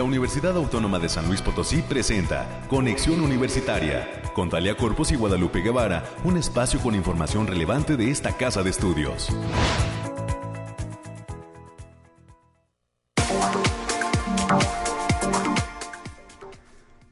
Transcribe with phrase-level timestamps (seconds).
[0.00, 5.60] La Universidad Autónoma de San Luis Potosí presenta Conexión Universitaria con Talia Corpus y Guadalupe
[5.60, 9.28] Guevara, un espacio con información relevante de esta casa de estudios.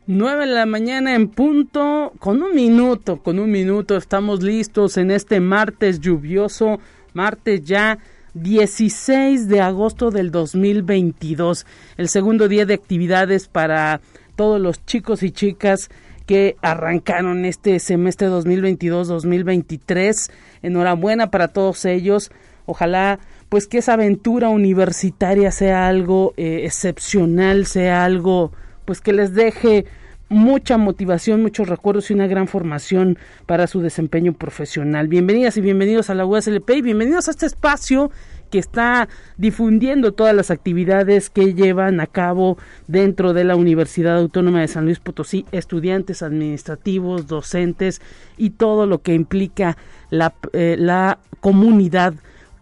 [0.07, 5.11] Nueve de la mañana en punto, con un minuto, con un minuto estamos listos en
[5.11, 6.81] este martes lluvioso,
[7.13, 7.99] martes ya
[8.43, 11.67] 16 de agosto del 2022,
[11.97, 14.01] el segundo día de actividades para
[14.37, 15.91] todos los chicos y chicas
[16.27, 20.31] que arrancaron este semestre 2022-2023.
[20.63, 22.31] Enhorabuena para todos ellos.
[22.67, 23.19] Ojalá
[23.49, 28.53] pues que esa aventura universitaria sea algo eh, excepcional, sea algo
[28.85, 29.87] pues que les deje
[30.29, 35.09] mucha motivación, muchos recuerdos y una gran formación para su desempeño profesional.
[35.09, 38.11] Bienvenidas y bienvenidos a la USLP y bienvenidos a este espacio
[38.51, 44.61] que está difundiendo todas las actividades que llevan a cabo dentro de la Universidad Autónoma
[44.61, 48.01] de San Luis Potosí, estudiantes administrativos, docentes
[48.37, 49.77] y todo lo que implica
[50.11, 52.15] la, eh, la comunidad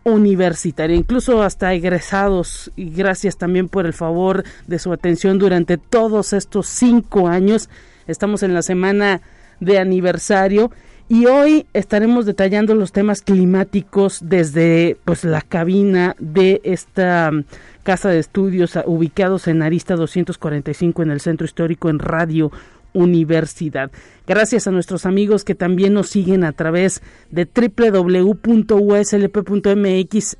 [0.06, 6.32] universitaria, incluso hasta egresados, y gracias también por el favor de su atención durante todos
[6.32, 7.68] estos cinco años.
[8.06, 9.20] Estamos en la semana
[9.58, 10.70] de aniversario
[11.08, 17.42] y hoy estaremos detallando los temas climáticos desde pues la cabina de esta um,
[17.82, 22.52] casa de estudios ubicados en Arista 245 en el centro histórico en Radio
[22.96, 23.90] universidad.
[24.26, 28.36] Gracias a nuestros amigos que también nos siguen a través de www.uslp.mx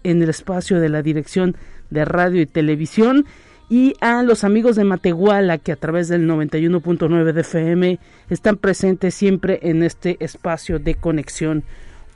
[0.03, 1.57] en el espacio de la Dirección
[1.91, 3.27] de Radio y Televisión
[3.69, 7.99] y a los amigos de Matehuala que a través del 91.9 de FM
[8.31, 11.63] están presentes siempre en este espacio de conexión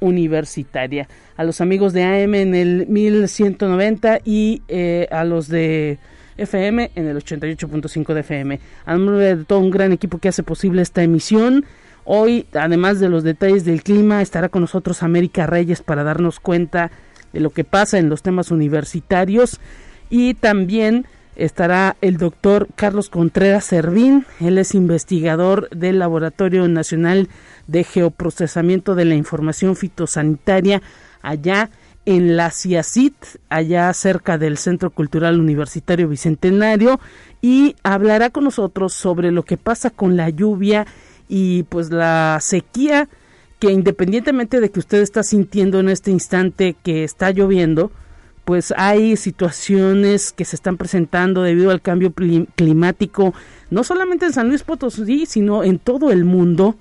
[0.00, 1.06] universitaria.
[1.36, 5.98] A los amigos de AM en el 1190 y eh, a los de
[6.36, 8.60] FM en el 88.5 de FM.
[8.84, 11.64] A nombre de todo un gran equipo que hace posible esta emisión.
[12.04, 16.90] Hoy, además de los detalles del clima, estará con nosotros América Reyes para darnos cuenta
[17.32, 19.60] de lo que pasa en los temas universitarios
[20.08, 21.06] y también
[21.36, 27.28] estará el doctor Carlos Contreras Servín, él es investigador del Laboratorio Nacional
[27.66, 30.82] de Geoprocesamiento de la Información Fitosanitaria
[31.22, 31.70] allá
[32.06, 33.14] en la CIACIT,
[33.48, 37.00] allá cerca del Centro Cultural Universitario Bicentenario,
[37.42, 40.86] y hablará con nosotros sobre lo que pasa con la lluvia
[41.28, 43.08] y pues la sequía
[43.60, 47.92] que independientemente de que usted está sintiendo en este instante que está lloviendo,
[48.46, 53.34] pues hay situaciones que se están presentando debido al cambio climático,
[53.70, 56.76] no solamente en San Luis Potosí, sino en todo el mundo.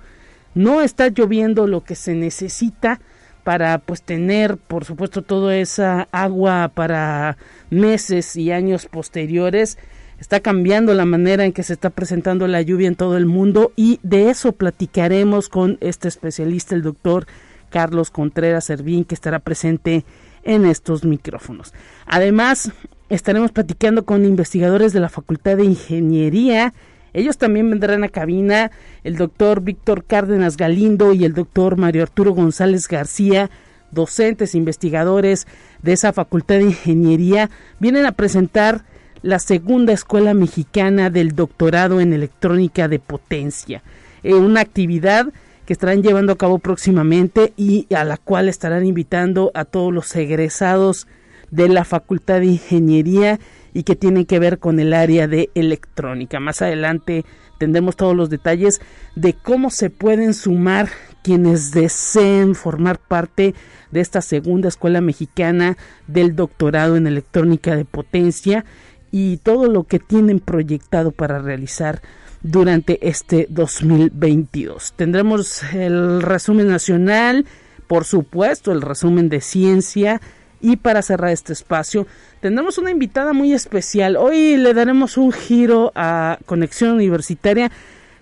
[0.54, 2.98] No está lloviendo lo que se necesita
[3.42, 7.36] para pues tener por supuesto toda esa agua para
[7.70, 9.78] meses y años posteriores.
[10.20, 13.72] Está cambiando la manera en que se está presentando la lluvia en todo el mundo
[13.74, 17.26] y de eso platicaremos con este especialista el doctor
[17.70, 20.04] Carlos Contreras Servín que estará presente
[20.42, 21.72] en estos micrófonos.
[22.06, 22.72] Además
[23.08, 26.74] estaremos platicando con investigadores de la Facultad de Ingeniería
[27.12, 28.70] ellos también vendrán a cabina,
[29.04, 33.50] el doctor Víctor Cárdenas Galindo y el doctor Mario Arturo González García,
[33.90, 35.46] docentes, investigadores
[35.82, 38.84] de esa Facultad de Ingeniería, vienen a presentar
[39.22, 43.82] la segunda escuela mexicana del doctorado en electrónica de potencia,
[44.22, 45.32] eh, una actividad
[45.66, 50.14] que estarán llevando a cabo próximamente y a la cual estarán invitando a todos los
[50.16, 51.06] egresados
[51.50, 53.38] de la Facultad de Ingeniería
[53.72, 56.40] y que tienen que ver con el área de electrónica.
[56.40, 57.24] Más adelante
[57.58, 58.80] tendremos todos los detalles
[59.14, 60.88] de cómo se pueden sumar
[61.22, 63.54] quienes deseen formar parte
[63.90, 68.64] de esta segunda escuela mexicana del doctorado en electrónica de potencia
[69.10, 72.00] y todo lo que tienen proyectado para realizar
[72.42, 74.94] durante este 2022.
[74.96, 77.44] Tendremos el resumen nacional,
[77.86, 80.20] por supuesto, el resumen de ciencia,
[80.60, 82.06] y para cerrar este espacio,
[82.40, 84.16] tendremos una invitada muy especial.
[84.16, 87.70] Hoy le daremos un giro a Conexión Universitaria.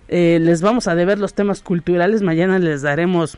[0.07, 2.21] Eh, les vamos a deber los temas culturales.
[2.21, 3.37] Mañana les daremos,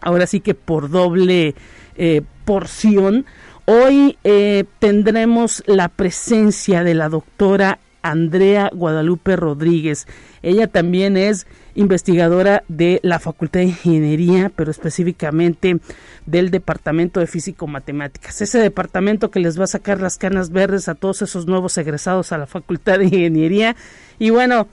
[0.00, 1.54] ahora sí que por doble
[1.96, 3.26] eh, porción.
[3.66, 10.06] Hoy eh, tendremos la presencia de la doctora Andrea Guadalupe Rodríguez.
[10.42, 15.78] Ella también es investigadora de la Facultad de Ingeniería, pero específicamente
[16.26, 18.40] del Departamento de Físico Matemáticas.
[18.40, 22.32] Ese departamento que les va a sacar las canas verdes a todos esos nuevos egresados
[22.32, 23.76] a la Facultad de Ingeniería.
[24.18, 24.68] Y bueno,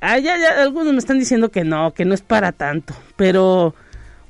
[0.00, 3.74] allá, algunos me están diciendo que no, que no es para tanto, pero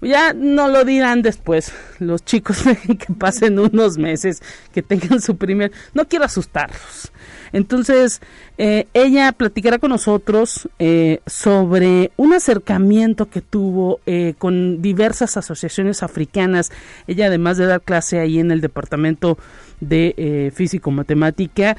[0.00, 1.72] Ya no lo dirán después.
[1.98, 4.42] Los chicos que pasen unos meses,
[4.72, 5.72] que tengan su primer...
[5.94, 7.12] No quiero asustarlos.
[7.52, 8.20] Entonces,
[8.58, 16.02] eh, ella platicará con nosotros eh, sobre un acercamiento que tuvo eh, con diversas asociaciones
[16.02, 16.70] africanas.
[17.06, 19.38] Ella, además de dar clase ahí en el departamento
[19.80, 21.76] de físico-matemática,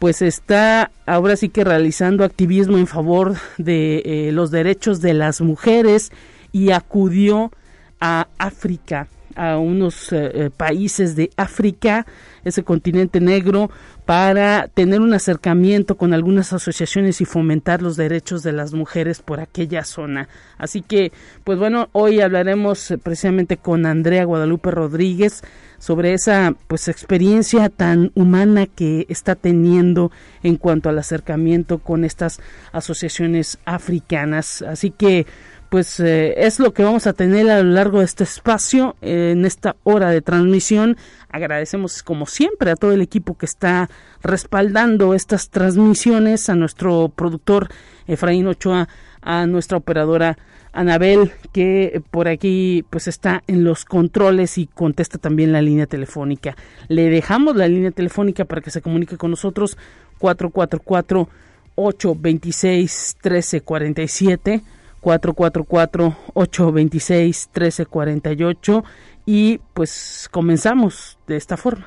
[0.00, 6.10] pues está ahora sí que realizando activismo en favor de los derechos de las mujeres
[6.50, 7.52] y acudió
[8.00, 10.12] a África, a unos
[10.56, 12.04] países de África,
[12.44, 13.70] ese continente negro,
[14.06, 19.40] para tener un acercamiento con algunas asociaciones y fomentar los derechos de las mujeres por
[19.40, 20.28] aquella zona.
[20.58, 21.10] Así que,
[21.42, 25.42] pues bueno, hoy hablaremos precisamente con Andrea Guadalupe Rodríguez
[25.78, 30.12] sobre esa pues experiencia tan humana que está teniendo
[30.44, 34.62] en cuanto al acercamiento con estas asociaciones africanas.
[34.62, 35.26] Así que
[35.68, 39.44] pues eh, es lo que vamos a tener a lo largo de este espacio en
[39.44, 40.96] esta hora de transmisión
[41.36, 43.90] Agradecemos como siempre a todo el equipo que está
[44.22, 47.68] respaldando estas transmisiones, a nuestro productor
[48.06, 48.88] Efraín Ochoa,
[49.20, 50.38] a nuestra operadora
[50.72, 56.56] Anabel, que por aquí pues está en los controles y contesta también la línea telefónica.
[56.88, 59.76] Le dejamos la línea telefónica para que se comunique con nosotros
[60.18, 61.28] 444
[61.74, 64.62] 826 1347
[65.06, 68.84] 444 826 1348
[69.24, 71.86] y pues comenzamos de esta forma.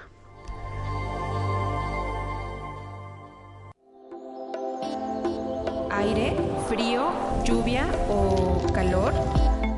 [5.91, 6.37] Aire,
[6.69, 7.11] frío,
[7.43, 9.13] lluvia o calor.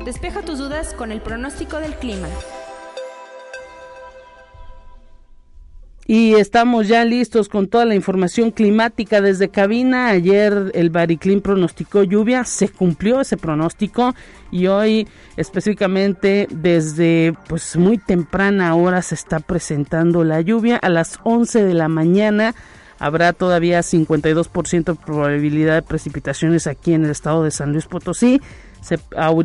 [0.04, 2.28] Despeja tus dudas con el pronóstico del clima.
[6.06, 10.08] Y estamos ya listos con toda la información climática desde cabina.
[10.08, 14.14] Ayer el Bariclin pronosticó lluvia, se cumplió ese pronóstico
[14.50, 15.06] y hoy
[15.36, 21.74] específicamente desde pues muy temprana hora se está presentando la lluvia a las 11 de
[21.74, 22.54] la mañana.
[22.98, 28.40] Habrá todavía 52% de probabilidad de precipitaciones aquí en el estado de San Luis Potosí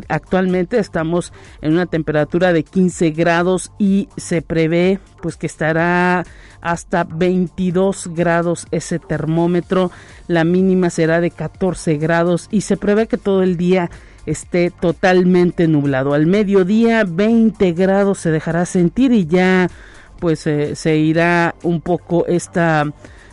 [0.08, 6.24] actualmente estamos en una temperatura de 15 grados y se prevé pues que estará
[6.60, 9.90] hasta 22 grados ese termómetro,
[10.26, 13.90] la mínima será de 14 grados y se prevé que todo el día
[14.26, 16.14] esté totalmente nublado.
[16.14, 19.70] Al mediodía 20 grados se dejará sentir y ya
[20.18, 22.84] pues eh, se irá un poco esta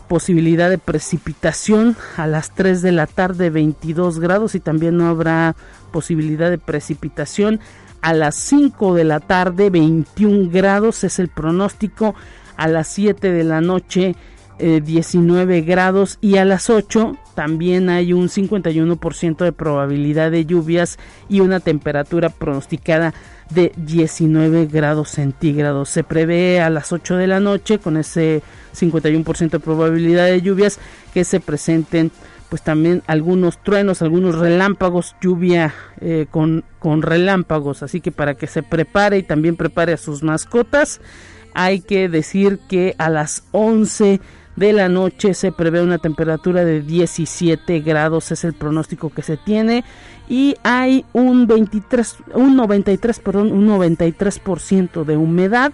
[0.07, 5.55] posibilidad de precipitación a las 3 de la tarde 22 grados y también no habrá
[5.91, 7.59] posibilidad de precipitación
[8.01, 11.03] a las 5 de la tarde 21 grados.
[11.03, 12.15] Es el pronóstico.
[12.57, 14.15] A las 7 de la noche
[14.59, 16.17] 19 eh, grados.
[16.21, 20.97] Y a las 8 también hay un 51% de probabilidad de lluvias
[21.29, 23.13] y una temperatura pronosticada
[23.49, 25.89] de 19 grados centígrados.
[25.89, 28.41] Se prevé a las 8 de la noche con ese
[28.75, 30.79] 51% de probabilidad de lluvias
[31.13, 32.11] que se presenten
[32.49, 38.47] pues también algunos truenos, algunos relámpagos, lluvia eh, con, con relámpagos, así que para que
[38.47, 41.01] se prepare y también prepare a sus mascotas,
[41.53, 44.21] hay que decir que a las 11
[44.55, 49.37] de la noche se prevé una temperatura de 17 grados, es el pronóstico que se
[49.37, 49.83] tiene
[50.29, 55.71] y hay un 23 un 93, perdón, un 93% de humedad.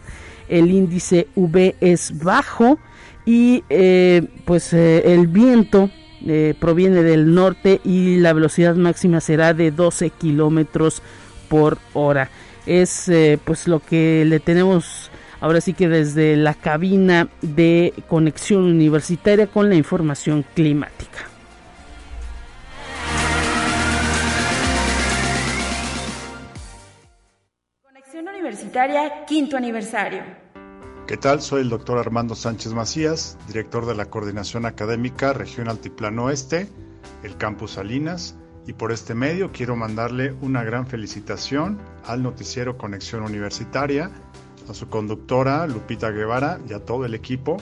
[0.49, 2.77] El índice V es bajo
[3.25, 5.89] y eh, pues eh, el viento
[6.25, 11.01] eh, proviene del norte y la velocidad máxima será de 12 kilómetros
[11.47, 12.29] por hora.
[12.65, 13.11] Es
[13.43, 15.09] pues lo que le tenemos
[15.41, 21.19] ahora sí que desde la cabina de conexión universitaria con la información climática.
[27.83, 30.23] Conexión Universitaria, quinto aniversario.
[31.07, 31.41] ¿Qué tal?
[31.41, 36.69] Soy el doctor Armando Sánchez Macías, director de la Coordinación Académica Región Altiplano Oeste,
[37.23, 43.23] el Campus Salinas, y por este medio quiero mandarle una gran felicitación al noticiero Conexión
[43.23, 44.11] Universitaria,
[44.69, 47.57] a su conductora Lupita Guevara y a todo el equipo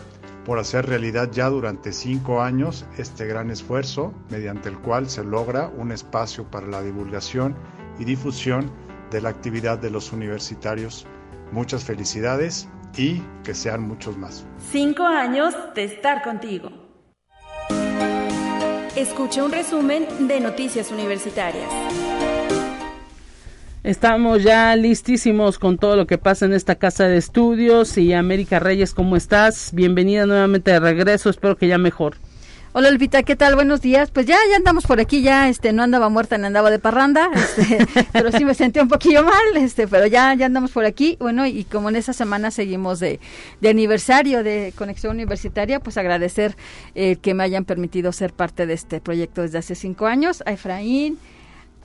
[0.46, 5.72] por hacer realidad ya durante cinco años este gran esfuerzo mediante el cual se logra
[5.78, 7.56] un espacio para la divulgación
[8.00, 8.72] y difusión
[9.12, 11.06] de la actividad de los universitarios.
[11.52, 14.46] Muchas felicidades y que sean muchos más.
[14.72, 16.70] Cinco años de estar contigo.
[18.96, 21.70] Escucha un resumen de Noticias Universitarias.
[23.84, 28.60] Estamos ya listísimos con todo lo que pasa en esta casa de estudios y América
[28.60, 29.74] Reyes, ¿cómo estás?
[29.74, 32.18] Bienvenida nuevamente de regreso, espero que ya mejor.
[32.74, 33.56] Hola Lupita, ¿qué tal?
[33.56, 34.12] Buenos días.
[34.12, 37.30] Pues ya, ya andamos por aquí, ya este no andaba muerta, ni andaba de parranda,
[37.34, 37.80] este,
[38.12, 41.16] pero sí me sentí un poquillo mal, este, pero ya, ya andamos por aquí.
[41.20, 43.22] Bueno, y como en esa semana seguimos de,
[43.62, 46.58] de aniversario de Conexión Universitaria, pues agradecer
[46.96, 50.44] eh, que me hayan permitido ser parte de este proyecto desde hace cinco años.
[50.46, 51.18] A Efraín,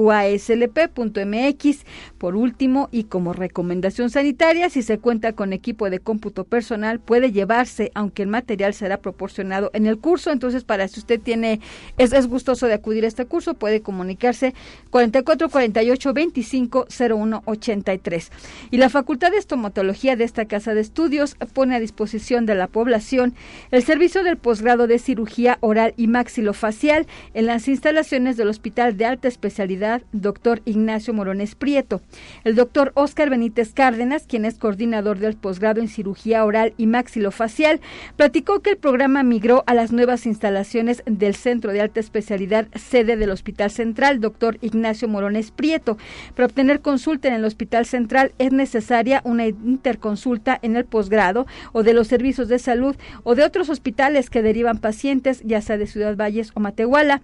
[2.19, 7.31] Por último, y como recomendación sanitaria, si se cuenta con equipo de cómputo personal, puede
[7.31, 10.31] llevarse, aunque el material será proporcionado en el curso.
[10.31, 11.62] Entonces, para si usted tiene,
[11.98, 14.53] es, es gustoso de acudir a este curso, puede comunicarse
[14.91, 18.31] 4448 25 01 83.
[18.72, 22.67] Y la Facultad de Estomatología de esta Casa de Estudios pone a disposición de la
[22.67, 23.34] población
[23.72, 29.05] el servicio del posgrado de cirugía oral y maxilofacial en las instalaciones del Hospital de
[29.05, 30.62] Alta Especialidad Dr.
[30.65, 32.01] Ignacio Morones Prieto.
[32.43, 37.79] El doctor Oscar Benítez Cárdenas, quien es coordinador del posgrado en cirugía oral y maxilofacial,
[38.15, 43.15] platicó que el programa migró a las nuevas instalaciones del Centro de Alta Especialidad, sede
[43.15, 44.57] del Hospital Central, Dr.
[44.62, 45.97] Ignacio Morones Prieto.
[46.35, 51.83] Para obtener consulta en el Hospital Central es necesaria una interconsulta en el posgrado o
[51.83, 54.94] de los servicios de salud o de otros hospitales que derivan pacientes,
[55.43, 57.21] ya sea de Ciudad Valles o Matehuala.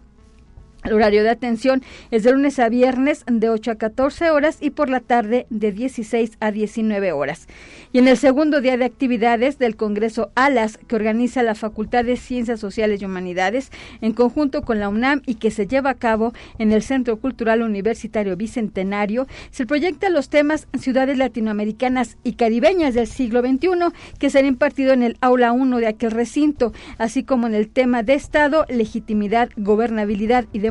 [0.83, 4.71] El horario de atención es de lunes a viernes de 8 a 14 horas y
[4.71, 7.47] por la tarde de 16 a 19 horas.
[7.93, 12.17] Y en el segundo día de actividades del Congreso ALAS que organiza la Facultad de
[12.17, 13.69] Ciencias Sociales y Humanidades
[14.01, 17.61] en conjunto con la UNAM y que se lleva a cabo en el Centro Cultural
[17.61, 23.69] Universitario Bicentenario, se proyecta los temas ciudades latinoamericanas y caribeñas del siglo XXI
[24.17, 28.01] que será impartido en el aula 1 de aquel recinto, así como en el tema
[28.01, 30.70] de Estado, legitimidad, gobernabilidad y democracia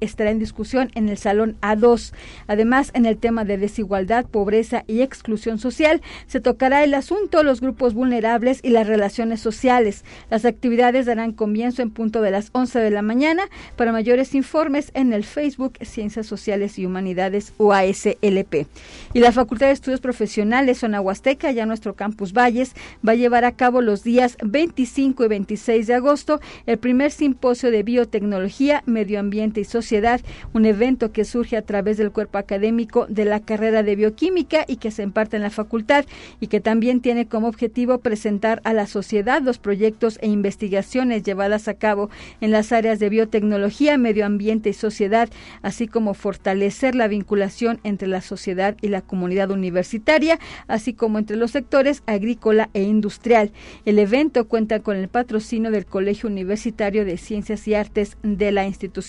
[0.00, 2.12] estará en discusión en el Salón A2.
[2.46, 7.60] Además, en el tema de desigualdad, pobreza y exclusión social, se tocará el asunto, los
[7.60, 10.04] grupos vulnerables y las relaciones sociales.
[10.30, 13.42] Las actividades darán comienzo en punto de las 11 de la mañana.
[13.76, 18.66] Para mayores informes, en el Facebook Ciencias Sociales y Humanidades UASLP.
[19.12, 22.74] Y la Facultad de Estudios Profesionales Zona Huasteca, ya nuestro campus Valles,
[23.06, 27.70] va a llevar a cabo los días 25 y 26 de agosto el primer simposio
[27.70, 30.20] de biotecnología, medio ambiente y sociedad,
[30.52, 34.76] un evento que surge a través del cuerpo académico de la carrera de bioquímica y
[34.76, 36.04] que se imparte en la facultad
[36.40, 41.68] y que también tiene como objetivo presentar a la sociedad los proyectos e investigaciones llevadas
[41.68, 42.10] a cabo
[42.40, 45.28] en las áreas de biotecnología, medio ambiente y sociedad,
[45.62, 51.36] así como fortalecer la vinculación entre la sociedad y la comunidad universitaria, así como entre
[51.36, 53.52] los sectores agrícola e industrial.
[53.84, 58.66] El evento cuenta con el patrocinio del Colegio Universitario de Ciencias y Artes de la
[58.66, 59.07] institución.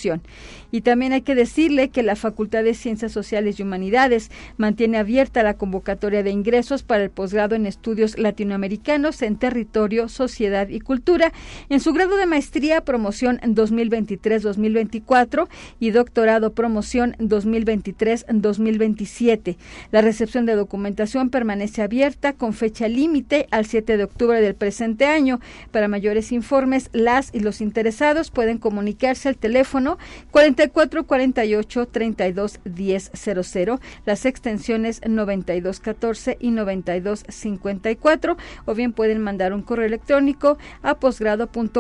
[0.72, 5.44] Y también hay que decirle que la Facultad de Ciencias Sociales y Humanidades mantiene abierta
[5.44, 11.34] la convocatoria de ingresos para el posgrado en estudios latinoamericanos en territorio, sociedad y cultura
[11.70, 15.48] en su grado de maestría promoción 2023-2024
[15.79, 19.58] y doctorado promoción 2023-2027.
[19.91, 25.06] La recepción de documentación permanece abierta con fecha límite al 7 de octubre del presente
[25.06, 25.39] año.
[25.72, 29.88] Para mayores informes, las y los interesados pueden comunicarse al teléfono
[30.31, 40.58] 4448 32 1000, las extensiones 9214 y 9254 o bien pueden mandar un correo electrónico
[40.81, 41.79] a posgrado.peltss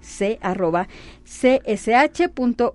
[0.00, 0.88] c arroba
[1.28, 2.68] csh.uaslp.mx.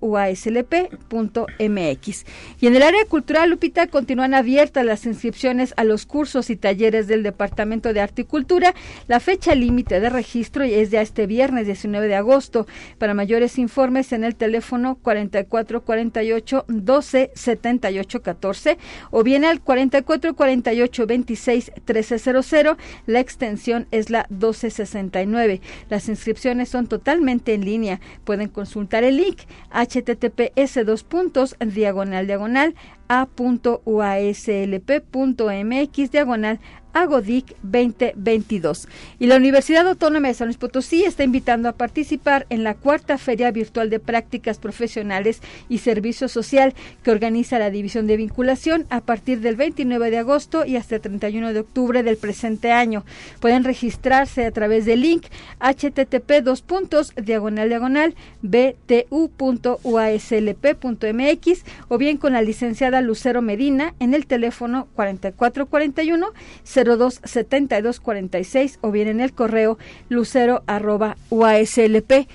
[2.62, 7.08] Y en el área cultural, Lupita, continúan abiertas las inscripciones a los cursos y talleres
[7.08, 8.74] del Departamento de Arte y Cultura.
[9.08, 12.68] La fecha límite de registro es ya este viernes 19 de agosto.
[12.98, 18.78] Para mayores informes en el teléfono 4448 12 78 14
[19.12, 22.78] o bien al 4448 26 1300.
[23.06, 25.62] La extensión es la 1269.
[25.90, 28.00] Las inscripciones son totalmente en línea.
[28.24, 29.40] Pueden consultar el link
[29.72, 32.76] https dos puntos diagonal diagonal
[33.08, 33.32] a.uaslp.mx
[36.12, 36.60] diagonal
[36.94, 38.88] Agodic 2022.
[39.20, 43.18] Y la Universidad Autónoma de San Luis Potosí está invitando a participar en la cuarta
[43.18, 46.74] Feria Virtual de Prácticas Profesionales y Servicio Social
[47.04, 51.02] que organiza la División de Vinculación a partir del 29 de agosto y hasta el
[51.02, 53.04] 31 de octubre del presente año.
[53.40, 55.26] Pueden registrarse a través del link
[55.60, 59.14] http dos puntos diagonal diagonal btu.uaslp.mx
[61.88, 66.28] o bien con la licenciada Lucero Medina en el teléfono 4441
[66.84, 69.78] 02 72 46 o bien en el correo
[70.10, 72.28] lucero arroba uaslp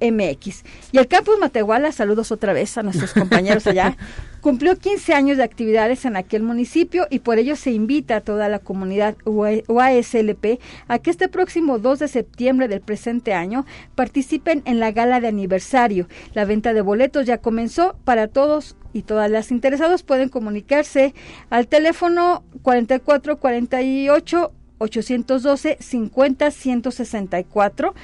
[0.00, 0.64] MX.
[0.92, 3.96] Y el Campus Matehuala, saludos otra vez a nuestros compañeros allá,
[4.42, 8.48] cumplió 15 años de actividades en aquel municipio y por ello se invita a toda
[8.48, 14.80] la comunidad UASLP a que este próximo 2 de septiembre del presente año participen en
[14.80, 16.08] la gala de aniversario.
[16.34, 21.14] La venta de boletos ya comenzó para todos y todas las interesados pueden comunicarse
[21.48, 27.94] al teléfono 4448 812 50 164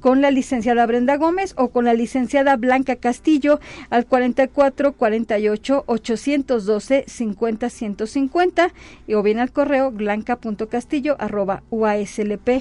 [0.00, 3.60] con la licenciada Brenda Gómez o con la licenciada Blanca Castillo
[3.90, 8.72] al 44 48 812 50 150
[9.06, 12.56] y o bien al correo blanca.castillo arroba uaslp.mx.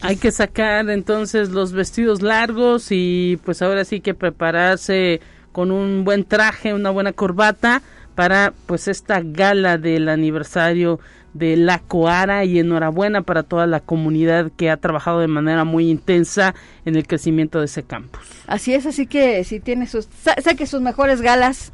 [0.00, 5.20] Hay que sacar entonces los vestidos largos y pues ahora sí que prepararse
[5.52, 7.82] con un buen traje, una buena corbata
[8.14, 10.98] para pues esta gala del aniversario
[11.38, 15.90] de la Coara y enhorabuena para toda la comunidad que ha trabajado de manera muy
[15.90, 18.22] intensa en el crecimiento de ese campus.
[18.46, 20.08] Así es, así que si tiene sus,
[20.42, 21.72] saque sus mejores galas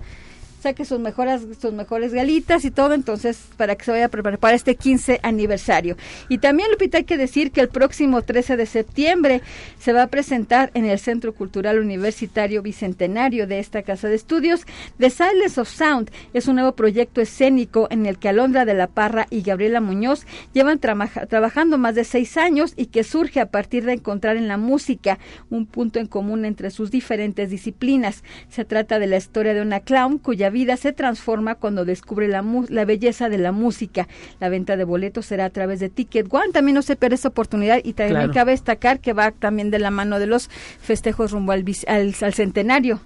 [0.62, 4.38] saque sus mejores, sus mejores galitas y todo, entonces para que se vaya a preparar
[4.38, 5.97] para este 15 aniversario.
[6.28, 9.43] Y también, Lupita, hay que decir que el próximo 13 de septiembre
[9.78, 14.63] se va a presentar en el Centro Cultural Universitario Bicentenario de esta casa de estudios
[14.99, 16.10] The Silence of Sound.
[16.32, 20.26] Es un nuevo proyecto escénico en el que Alondra de la Parra y Gabriela Muñoz
[20.52, 24.58] llevan trabajando más de seis años y que surge a partir de encontrar en la
[24.58, 25.19] música
[25.50, 28.23] un punto en común entre sus diferentes disciplinas.
[28.49, 32.45] Se trata de la historia de una clown cuya vida se transforma cuando descubre la,
[32.69, 34.06] la belleza de la música.
[34.38, 36.52] La venta de boletos será a través de Ticket One.
[36.52, 39.91] También no se pierde esa oportunidad y también cabe destacar que va también de la
[39.91, 40.49] mano de los
[40.80, 43.00] festejos rumbo al, al centenario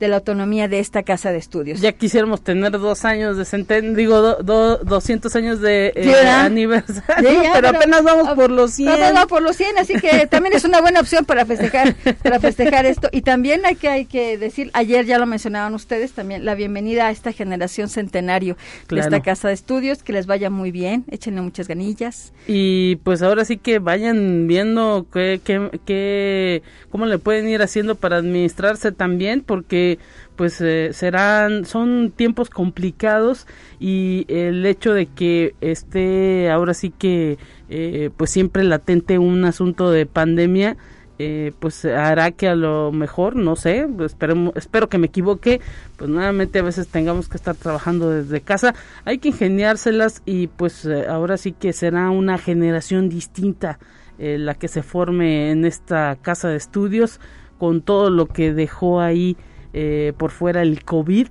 [0.00, 1.80] de la autonomía de esta casa de estudios.
[1.82, 7.68] Ya quisiéramos tener dos años de centenario, digo, do, 200 años de eh, aniversario, pero,
[7.68, 8.98] apenas vamos por los 100.
[8.98, 12.86] Vamos por los 100, así que también es una buena opción para festejar, para festejar
[12.86, 13.10] esto.
[13.12, 17.08] Y también hay que, hay que decir, ayer ya lo mencionaban ustedes, también la bienvenida
[17.08, 18.56] a esta generación centenario
[18.88, 22.32] de esta casa de estudios, que les vaya muy bien, échenle muchas ganillas.
[22.46, 27.96] Y pues ahora sí que vayan viendo qué, qué, qué, cómo le pueden ir haciendo
[27.96, 29.89] para administrarse también, porque
[30.36, 33.46] pues eh, serán son tiempos complicados
[33.78, 39.90] y el hecho de que esté ahora sí que eh, pues siempre latente un asunto
[39.90, 40.76] de pandemia
[41.18, 45.60] eh, pues hará que a lo mejor, no sé, espero, espero que me equivoque,
[45.98, 48.74] pues nuevamente a veces tengamos que estar trabajando desde casa,
[49.04, 53.78] hay que ingeniárselas y pues ahora sí que será una generación distinta
[54.18, 57.20] la que se forme en esta casa de estudios
[57.58, 59.36] con todo lo que dejó ahí
[59.72, 61.28] eh, por fuera el COVID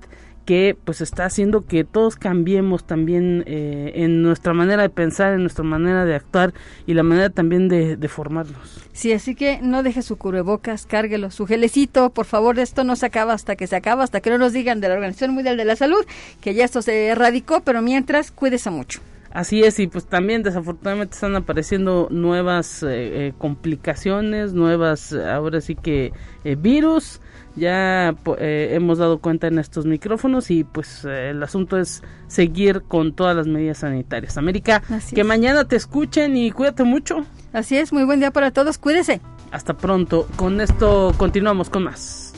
[0.50, 5.42] que pues está haciendo que todos cambiemos también eh, en nuestra manera de pensar, en
[5.42, 6.56] nuestra manera de actuar
[6.88, 8.82] y la manera también de, formarnos.
[8.92, 13.06] Sí, así que no deje su cubrebocas, cárguelo, su gelecito, por favor, esto no se
[13.06, 15.66] acaba hasta que se acaba, hasta que no nos digan de la Organización Mundial de
[15.66, 16.04] la Salud
[16.42, 19.02] que ya esto se erradicó, pero mientras cuídese mucho.
[19.30, 26.12] Así es, y pues también desafortunadamente están apareciendo nuevas eh, complicaciones, nuevas, ahora sí que
[26.58, 27.22] virus,
[27.56, 32.84] ya eh, hemos dado cuenta en estos micrófonos y pues eh, el asunto es seguir
[32.84, 34.38] con todas las medidas sanitarias.
[34.38, 34.82] América,
[35.14, 37.26] que mañana te escuchen y cuídate mucho.
[37.54, 39.22] Así es, muy buen día para todos, cuídese.
[39.52, 42.34] Hasta pronto, con esto continuamos con más.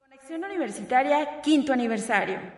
[0.00, 2.57] Conexión Universitaria, quinto aniversario.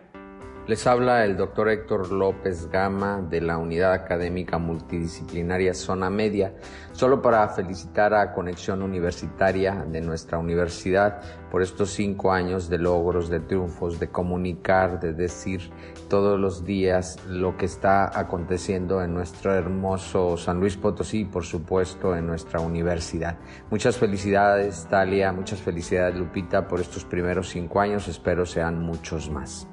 [0.67, 6.53] Les habla el doctor Héctor López Gama de la Unidad Académica Multidisciplinaria Zona Media,
[6.91, 11.19] solo para felicitar a Conexión Universitaria de nuestra universidad
[11.49, 15.71] por estos cinco años de logros, de triunfos, de comunicar, de decir
[16.07, 21.43] todos los días lo que está aconteciendo en nuestro hermoso San Luis Potosí y por
[21.43, 23.39] supuesto en nuestra universidad.
[23.71, 29.67] Muchas felicidades Talia, muchas felicidades Lupita por estos primeros cinco años, espero sean muchos más.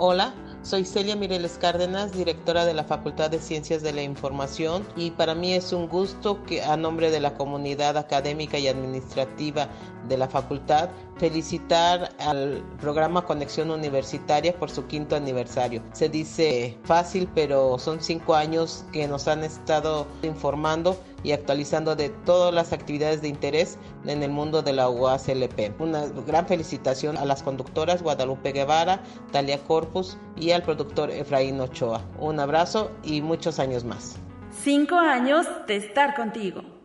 [0.00, 0.32] Hola,
[0.62, 5.34] soy Celia Mireles Cárdenas, directora de la Facultad de Ciencias de la Información y para
[5.34, 9.66] mí es un gusto que a nombre de la comunidad académica y administrativa
[10.08, 15.82] de la facultad felicitar al programa Conexión Universitaria por su quinto aniversario.
[15.92, 22.10] Se dice fácil, pero son cinco años que nos han estado informando y actualizando de
[22.24, 25.80] todas las actividades de interés en el mundo de la UASLP.
[25.80, 32.02] Una gran felicitación a las conductoras Guadalupe Guevara, Talia Corpus y al productor Efraín Ochoa.
[32.20, 34.16] Un abrazo y muchos años más.
[34.62, 36.77] Cinco años de estar contigo.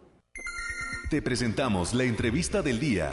[1.13, 3.11] Te presentamos la entrevista del día.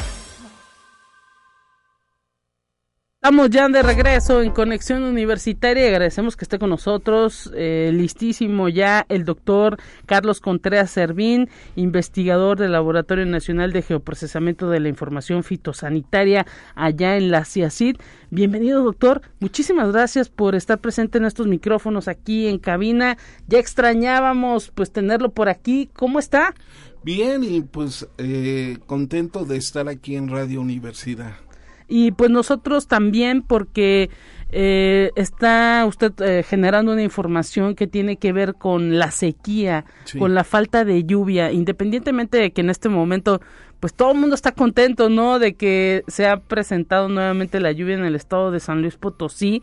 [3.23, 5.87] Estamos ya de regreso en Conexión Universitaria.
[5.87, 12.73] Agradecemos que esté con nosotros, eh, listísimo ya, el doctor Carlos Contreras Servín, investigador del
[12.73, 17.97] Laboratorio Nacional de Geoprocesamiento de la Información Fitosanitaria allá en la CIACID.
[18.31, 19.21] Bienvenido, doctor.
[19.41, 23.19] Muchísimas gracias por estar presente en estos micrófonos aquí en cabina.
[23.47, 25.91] Ya extrañábamos pues tenerlo por aquí.
[25.93, 26.55] ¿Cómo está?
[27.03, 31.35] Bien, y pues eh, contento de estar aquí en Radio Universidad
[31.91, 34.11] y pues nosotros también porque
[34.53, 39.85] eh, está usted eh, generando una información que tiene que ver con la sequía,
[40.17, 43.41] con la falta de lluvia, independientemente de que en este momento
[43.81, 45.41] pues todo el mundo está contento, ¿no?
[45.41, 49.61] De que se ha presentado nuevamente la lluvia en el estado de San Luis Potosí.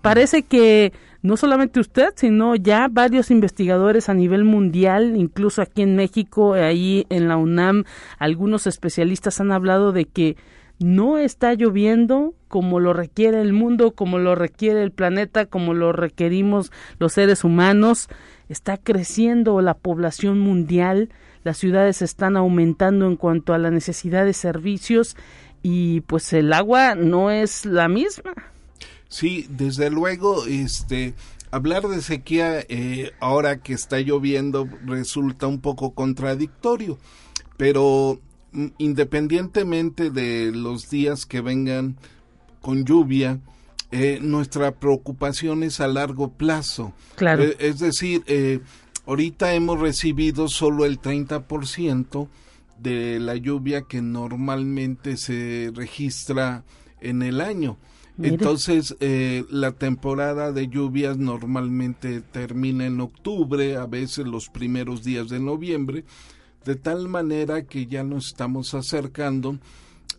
[0.00, 0.92] Parece que
[1.26, 7.04] no solamente usted, sino ya varios investigadores a nivel mundial, incluso aquí en México, ahí
[7.10, 7.82] en la UNAM,
[8.18, 10.36] algunos especialistas han hablado de que
[10.78, 15.92] no está lloviendo como lo requiere el mundo, como lo requiere el planeta, como lo
[15.92, 18.08] requerimos los seres humanos.
[18.48, 21.08] Está creciendo la población mundial,
[21.42, 25.16] las ciudades están aumentando en cuanto a la necesidad de servicios
[25.60, 28.32] y pues el agua no es la misma.
[29.08, 31.14] Sí, desde luego, este,
[31.50, 36.98] hablar de sequía eh, ahora que está lloviendo resulta un poco contradictorio,
[37.56, 38.20] pero
[38.78, 41.96] independientemente de los días que vengan
[42.60, 43.40] con lluvia,
[43.92, 46.92] eh, nuestra preocupación es a largo plazo.
[47.14, 47.44] Claro.
[47.44, 48.60] Eh, es decir, eh,
[49.06, 52.28] ahorita hemos recibido solo el 30%
[52.78, 56.64] de la lluvia que normalmente se registra
[57.00, 57.76] en el año.
[58.18, 58.96] Entonces,
[59.50, 66.04] la temporada de lluvias normalmente termina en octubre, a veces los primeros días de noviembre,
[66.64, 69.58] de tal manera que ya nos estamos acercando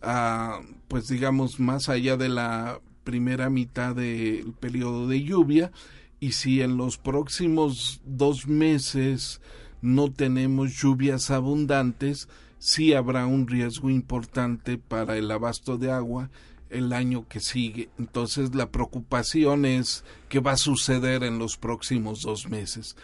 [0.00, 5.72] a, pues digamos, más allá de la primera mitad del periodo de lluvia.
[6.20, 9.40] Y si en los próximos dos meses
[9.82, 16.30] no tenemos lluvias abundantes, sí habrá un riesgo importante para el abasto de agua
[16.70, 17.88] el año que sigue.
[17.98, 22.96] Entonces la preocupación es qué va a suceder en los próximos dos meses.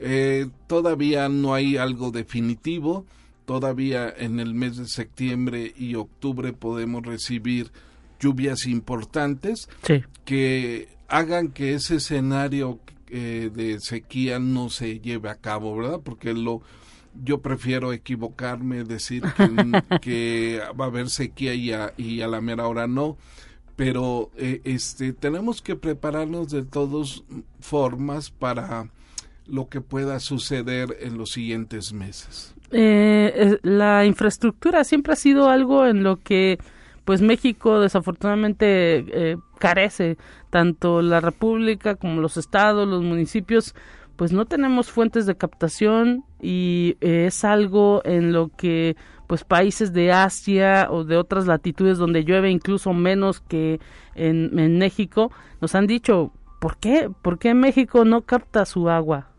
[0.00, 3.04] Eh, todavía no hay algo definitivo.
[3.46, 7.70] Todavía en el mes de septiembre y octubre podemos recibir
[8.18, 9.68] lluvias importantes
[10.24, 16.00] que hagan que ese escenario eh, de sequía no se lleve a cabo, ¿verdad?
[16.02, 16.62] Porque lo
[17.22, 19.22] yo prefiero equivocarme, decir
[20.00, 23.16] que, va a haber sequía y a, y a la mera hora no
[23.76, 27.24] pero eh, este tenemos que prepararnos de todas
[27.60, 28.88] formas para
[29.46, 32.54] lo que pueda suceder en los siguientes meses.
[32.70, 36.58] Eh, la infraestructura siempre ha sido algo en lo que
[37.04, 40.16] pues México desafortunadamente eh, carece
[40.50, 43.74] tanto la República como los estados, los municipios
[44.16, 48.96] pues no tenemos fuentes de captación y eh, es algo en lo que
[49.26, 53.80] pues países de Asia o de otras latitudes donde llueve incluso menos que
[54.14, 57.10] en, México nos han dicho ¿por qué?
[57.22, 59.30] ¿por qué México no capta su agua?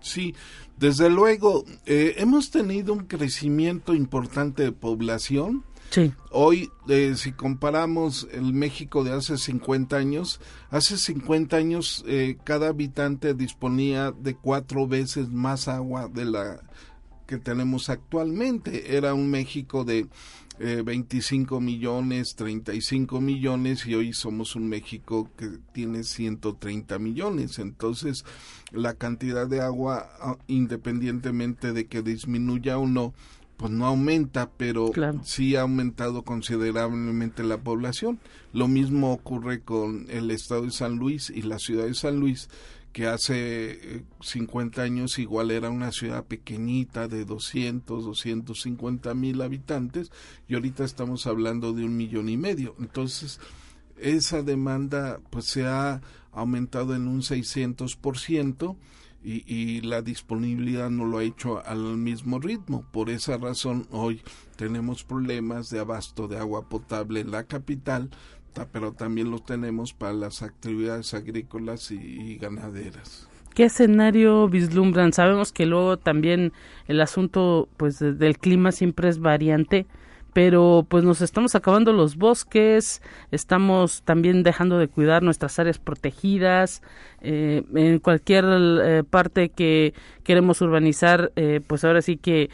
[0.00, 0.34] Sí,
[0.78, 5.62] desde luego, eh, hemos tenido un crecimiento importante de población.
[5.90, 6.12] Sí.
[6.30, 12.68] Hoy, eh, si comparamos el México de hace 50 años, hace 50 años eh, cada
[12.68, 16.60] habitante disponía de cuatro veces más agua de la
[17.26, 18.96] que tenemos actualmente.
[18.96, 20.06] Era un México de
[20.58, 27.58] 25 eh, millones, 35 millones y hoy somos un México que tiene 130 millones.
[27.58, 28.24] Entonces,
[28.70, 33.14] la cantidad de agua, ah, independientemente de que disminuya o no,
[33.60, 34.90] pues no aumenta, pero
[35.22, 38.18] sí ha aumentado considerablemente la población.
[38.54, 42.48] Lo mismo ocurre con el estado de San Luis y la ciudad de San Luis,
[42.94, 50.10] que hace 50 eh, años igual era una ciudad pequeñita de 200, 250 mil habitantes
[50.48, 52.74] y ahorita estamos hablando de un millón y medio.
[52.78, 53.40] Entonces,
[53.98, 56.00] esa demanda pues se ha
[56.32, 58.78] aumentado en un 600 por ciento
[59.22, 62.84] y, la disponibilidad no lo ha hecho al mismo ritmo.
[62.90, 64.22] Por esa razón hoy
[64.56, 68.10] tenemos problemas de abasto de agua potable en la capital,
[68.72, 73.28] pero también lo tenemos para las actividades agrícolas y, ganaderas.
[73.54, 75.12] ¿Qué escenario vislumbran?
[75.12, 76.52] Sabemos que luego también
[76.86, 79.86] el asunto pues del clima siempre es variante
[80.32, 86.82] pero pues nos estamos acabando los bosques, estamos también dejando de cuidar nuestras áreas protegidas,
[87.20, 92.50] eh, en cualquier eh, parte que queremos urbanizar, eh, pues ahora sí que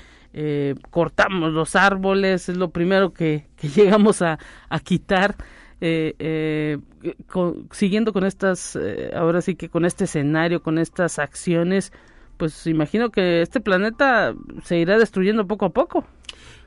[0.91, 5.35] cortamos los árboles, es lo primero que, llegamos a, a quitar.
[7.71, 8.79] siguiendo con estas,
[9.15, 11.91] ahora sí que con este escenario, con estas acciones,
[12.37, 16.05] pues imagino que este planeta se irá destruyendo poco a poco.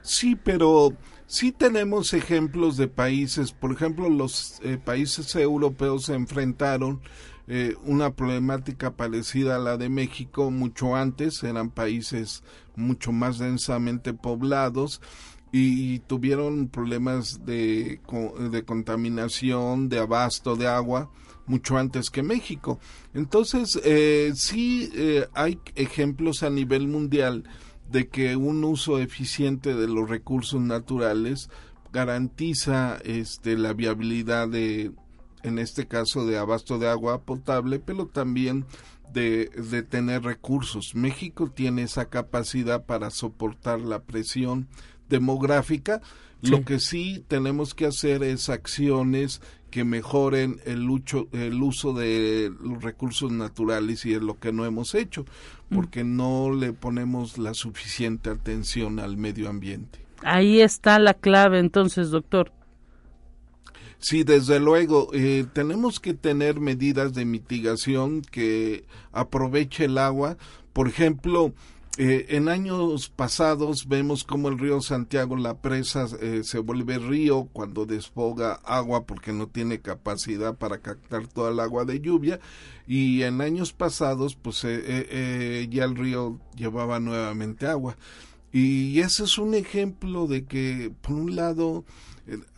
[0.01, 0.93] Sí, pero
[1.27, 7.01] sí tenemos ejemplos de países, por ejemplo, los eh, países europeos se enfrentaron
[7.47, 12.43] eh, una problemática parecida a la de México mucho antes, eran países
[12.75, 15.01] mucho más densamente poblados
[15.51, 18.01] y tuvieron problemas de,
[18.65, 21.09] contaminación, de abasto de agua,
[21.47, 22.79] mucho antes que México.
[23.15, 27.45] Entonces, eh, sí eh, hay ejemplos a nivel mundial
[27.91, 31.49] de que un uso eficiente de los recursos naturales
[31.91, 34.91] garantiza este la viabilidad de
[35.41, 38.65] en este caso de abasto de agua potable pero también
[39.13, 40.93] de, de tener recursos.
[40.93, 44.67] México tiene esa capacidad para soportar la presión
[45.10, 46.02] demográfica.
[46.41, 50.88] Lo que sí tenemos que hacer es acciones que mejoren el,
[51.34, 55.25] el uso de los recursos naturales y es lo que no hemos hecho.
[55.69, 59.99] Porque no le ponemos la suficiente atención al medio ambiente.
[60.23, 62.51] Ahí está la clave entonces, doctor.
[63.99, 70.38] Sí, desde luego, eh, tenemos que tener medidas de mitigación que aproveche el agua.
[70.71, 71.53] Por ejemplo,
[72.01, 77.49] eh, en años pasados vemos como el río Santiago, la presa, eh, se vuelve río
[77.51, 82.39] cuando desfoga agua porque no tiene capacidad para captar toda el agua de lluvia
[82.88, 87.97] y en años pasados pues eh, ya el río llevaba nuevamente agua.
[88.53, 91.83] Y ese es un ejemplo de que por un lado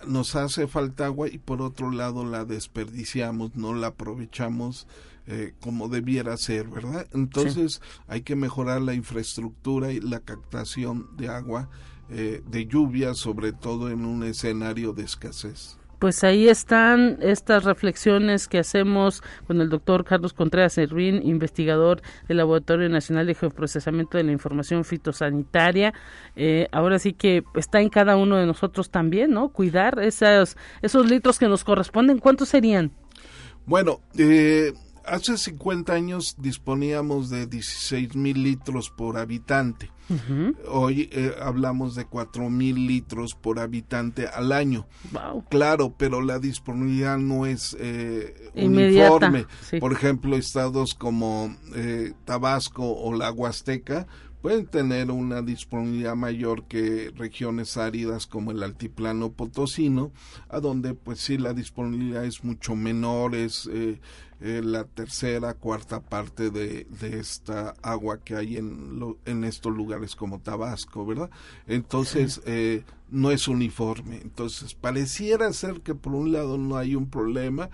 [0.05, 4.85] nos hace falta agua y por otro lado la desperdiciamos, no la aprovechamos
[5.27, 7.07] eh, como debiera ser, ¿verdad?
[7.13, 11.69] Entonces hay que mejorar la infraestructura y la captación de agua
[12.09, 15.77] eh, de lluvia, sobre todo en un escenario de escasez.
[16.01, 22.37] Pues ahí están estas reflexiones que hacemos con el doctor Carlos Contreras Servín, investigador del
[22.37, 25.93] Laboratorio Nacional de Geoprocesamiento de la Información Fitosanitaria.
[26.35, 29.49] Eh, ahora sí que está en cada uno de nosotros también, ¿no?
[29.49, 32.17] Cuidar esos, esos litros que nos corresponden.
[32.17, 32.91] ¿Cuántos serían?
[33.67, 34.73] Bueno, eh,
[35.05, 39.91] hace 50 años disponíamos de 16 mil litros por habitante.
[40.67, 44.85] Hoy eh, hablamos de 4 mil litros por habitante al año.
[45.49, 49.45] Claro, pero la disponibilidad no es eh, uniforme.
[49.79, 54.05] Por ejemplo, estados como eh, Tabasco o la Huasteca
[54.41, 60.11] pueden tener una disponibilidad mayor que regiones áridas como el altiplano potosino,
[60.49, 63.99] a donde pues sí la disponibilidad es mucho menor, es eh,
[64.41, 70.15] eh, la tercera, cuarta parte de, de esta agua que hay en, en estos lugares
[70.15, 71.29] como Tabasco, ¿verdad?
[71.67, 74.19] Entonces, eh, no es uniforme.
[74.21, 77.69] Entonces, pareciera ser que por un lado no hay un problema,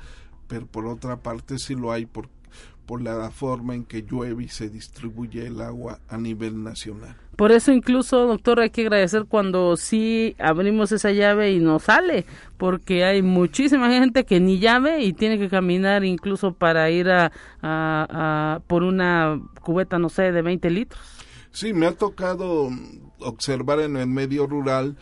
[0.47, 2.36] pero por otra parte sí lo hay porque
[2.87, 7.15] por la forma en que llueve y se distribuye el agua a nivel nacional.
[7.35, 12.25] Por eso incluso, doctor, hay que agradecer cuando sí abrimos esa llave y nos sale,
[12.57, 17.31] porque hay muchísima gente que ni llave y tiene que caminar incluso para ir a,
[17.61, 21.01] a por una cubeta, no sé, de 20 litros.
[21.51, 22.69] Sí, me ha tocado
[23.19, 24.95] observar en el medio rural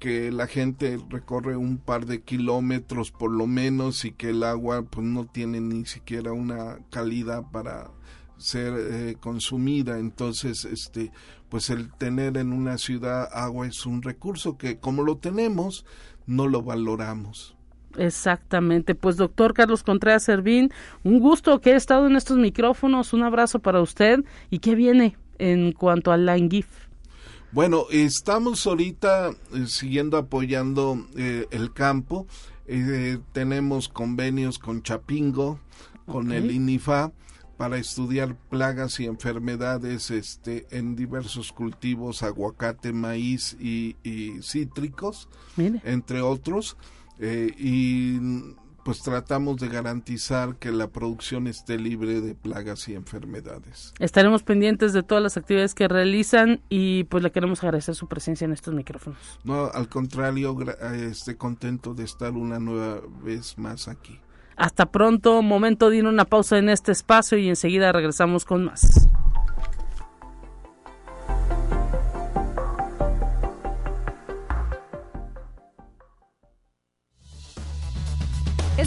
[0.00, 4.82] que la gente recorre un par de kilómetros por lo menos y que el agua
[4.82, 7.90] pues no tiene ni siquiera una calidad para
[8.38, 9.98] ser eh, consumida.
[9.98, 11.12] Entonces, este,
[11.50, 15.84] pues el tener en una ciudad agua es un recurso que como lo tenemos,
[16.26, 17.54] no lo valoramos.
[17.96, 20.70] Exactamente, pues doctor Carlos Contreras Servín,
[21.02, 25.16] un gusto que he estado en estos micrófonos, un abrazo para usted y qué viene
[25.38, 26.89] en cuanto al LANGIF.
[27.52, 32.26] Bueno, estamos ahorita eh, siguiendo apoyando eh, el campo,
[32.66, 35.58] eh, tenemos convenios con Chapingo,
[36.06, 37.12] con el INIFA,
[37.56, 43.96] para estudiar plagas y enfermedades este, en diversos cultivos, aguacate, maíz y,
[44.42, 46.76] cítricos, entre otros.
[47.18, 48.18] Eh, y
[48.84, 53.94] pues tratamos de garantizar que la producción esté libre de plagas y enfermedades.
[53.98, 58.44] Estaremos pendientes de todas las actividades que realizan y pues le queremos agradecer su presencia
[58.44, 59.18] en estos micrófonos.
[59.44, 60.56] No, al contrario,
[60.92, 64.18] estoy contento de estar una nueva vez más aquí.
[64.56, 69.08] Hasta pronto, momento de ir una pausa en este espacio y enseguida regresamos con más.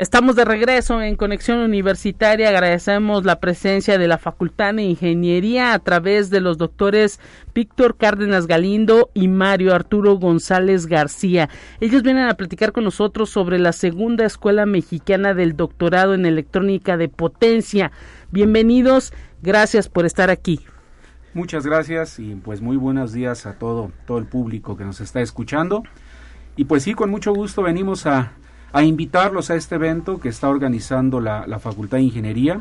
[0.00, 2.48] Estamos de regreso en Conexión Universitaria.
[2.48, 7.20] Agradecemos la presencia de la Facultad de Ingeniería a través de los doctores
[7.54, 11.50] Víctor Cárdenas Galindo y Mario Arturo González García.
[11.80, 16.96] Ellos vienen a platicar con nosotros sobre la segunda escuela mexicana del doctorado en electrónica
[16.96, 17.92] de potencia.
[18.30, 20.60] Bienvenidos, gracias por estar aquí.
[21.34, 25.20] Muchas gracias y pues muy buenos días a todo, todo el público que nos está
[25.20, 25.82] escuchando.
[26.56, 28.32] Y pues sí, con mucho gusto venimos a,
[28.72, 32.60] a invitarlos a este evento que está organizando la, Facultad de Ingeniería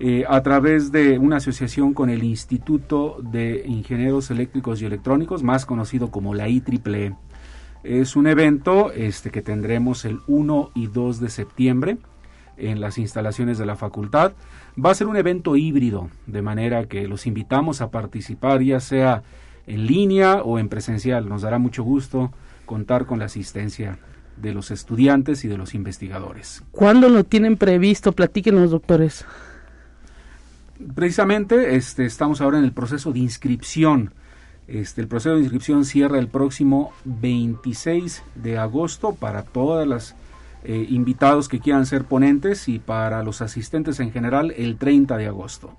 [0.00, 5.64] eh, a través de una asociación con el Instituto de Ingenieros Eléctricos y Electrónicos, más
[5.64, 7.14] conocido como la IEEE.
[7.84, 11.98] Es un evento este, que tendremos el 1 y 2 de septiembre
[12.56, 14.32] en las instalaciones de la facultad.
[14.82, 19.22] Va a ser un evento híbrido, de manera que los invitamos a participar ya sea
[19.66, 21.28] en línea o en presencial.
[21.28, 22.32] Nos dará mucho gusto
[22.66, 23.98] contar con la asistencia
[24.36, 26.62] de los estudiantes y de los investigadores.
[26.70, 28.12] ¿Cuándo lo tienen previsto?
[28.12, 29.24] Platíquenos, doctores.
[30.94, 34.12] Precisamente este, estamos ahora en el proceso de inscripción.
[34.66, 40.14] Este, el proceso de inscripción cierra el próximo 26 de agosto para todas las
[40.64, 45.26] eh, invitados que quieran ser ponentes y para los asistentes en general el 30 de
[45.26, 45.76] agosto.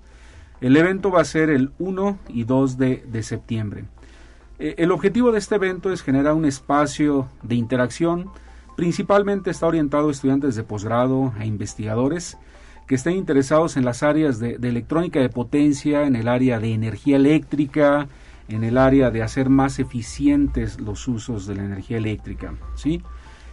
[0.60, 3.84] El evento va a ser el 1 y 2 de, septiembre.
[4.58, 8.30] Eh, el objetivo de este evento es generar un espacio de interacción,
[8.76, 12.38] principalmente está orientado a estudiantes de posgrado, a investigadores
[12.86, 16.74] que estén interesados en las áreas de, de, electrónica de potencia, en el área de
[16.74, 18.08] energía eléctrica,
[18.48, 23.02] en el área de hacer más eficientes los usos de la energía eléctrica, ¿sí?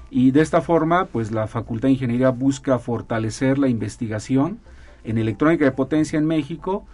[0.10, 4.60] Y de esta forma, pues la Facultad de Ingeniería busca fortalecer la investigación
[5.06, 6.86] en electrónica de potencia en México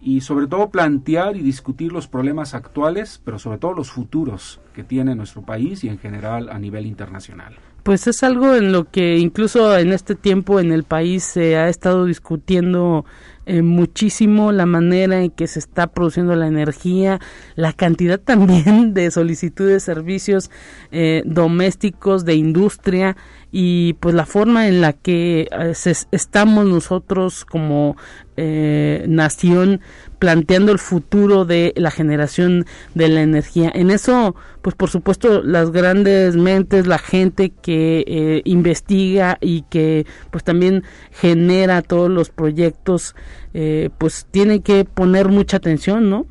[0.00, 4.82] y sobre todo plantear y discutir los problemas actuales, pero sobre todo los futuros que
[4.82, 7.54] tiene nuestro país y en general a nivel internacional.
[7.84, 11.68] Pues es algo en lo que incluso en este tiempo en el país se ha
[11.68, 13.04] estado discutiendo
[13.44, 17.20] eh, muchísimo la manera en que se está produciendo la energía,
[17.56, 20.50] la cantidad también de solicitudes de servicios
[20.92, 23.18] eh, domésticos, de industria
[23.56, 25.72] y pues la forma en la que eh,
[26.10, 27.96] estamos nosotros como
[28.36, 29.80] nación
[30.18, 33.70] planteando el futuro de la generación de la energía.
[33.72, 40.42] En eso, pues por supuesto, las grandes mentes, la gente que investiga y que pues
[40.42, 43.14] también genera todos los proyectos
[43.56, 46.26] eh, pues tiene que poner mucha atención, ¿no?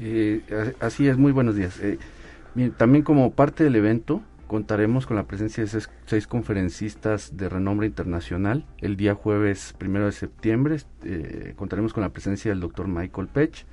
[0.00, 0.42] Eh,
[0.80, 1.78] así es, muy buenos días.
[1.80, 1.98] Eh,
[2.76, 8.66] también como parte del evento contaremos con la presencia de seis, conferencistas de renombre internacional.
[8.78, 10.78] El día jueves primero de septiembre
[11.54, 13.64] contaremos con la presencia del doctor Michael Pech,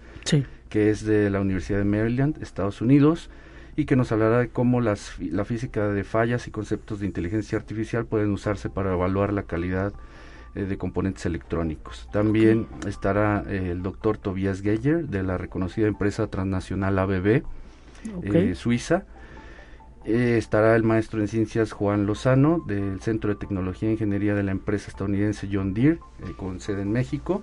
[0.70, 3.32] que es de la Universidad de Maryland, Estados Unidos,
[3.76, 7.58] y que nos hablará de cómo las, la física de fallas y conceptos de inteligencia
[7.58, 9.94] artificial pueden usarse para evaluar la calidad
[10.56, 12.08] eh, de componentes electrónicos.
[12.14, 17.44] También estará eh, el doctor Tobias Geyer de la reconocida empresa transnacional ABB,
[18.24, 19.04] eh, Suiza.
[20.06, 24.52] Estará el maestro en ciencias Juan Lozano del Centro de Tecnología e Ingeniería de la
[24.52, 26.00] empresa estadounidense John Deere,
[26.38, 27.42] con sede en México.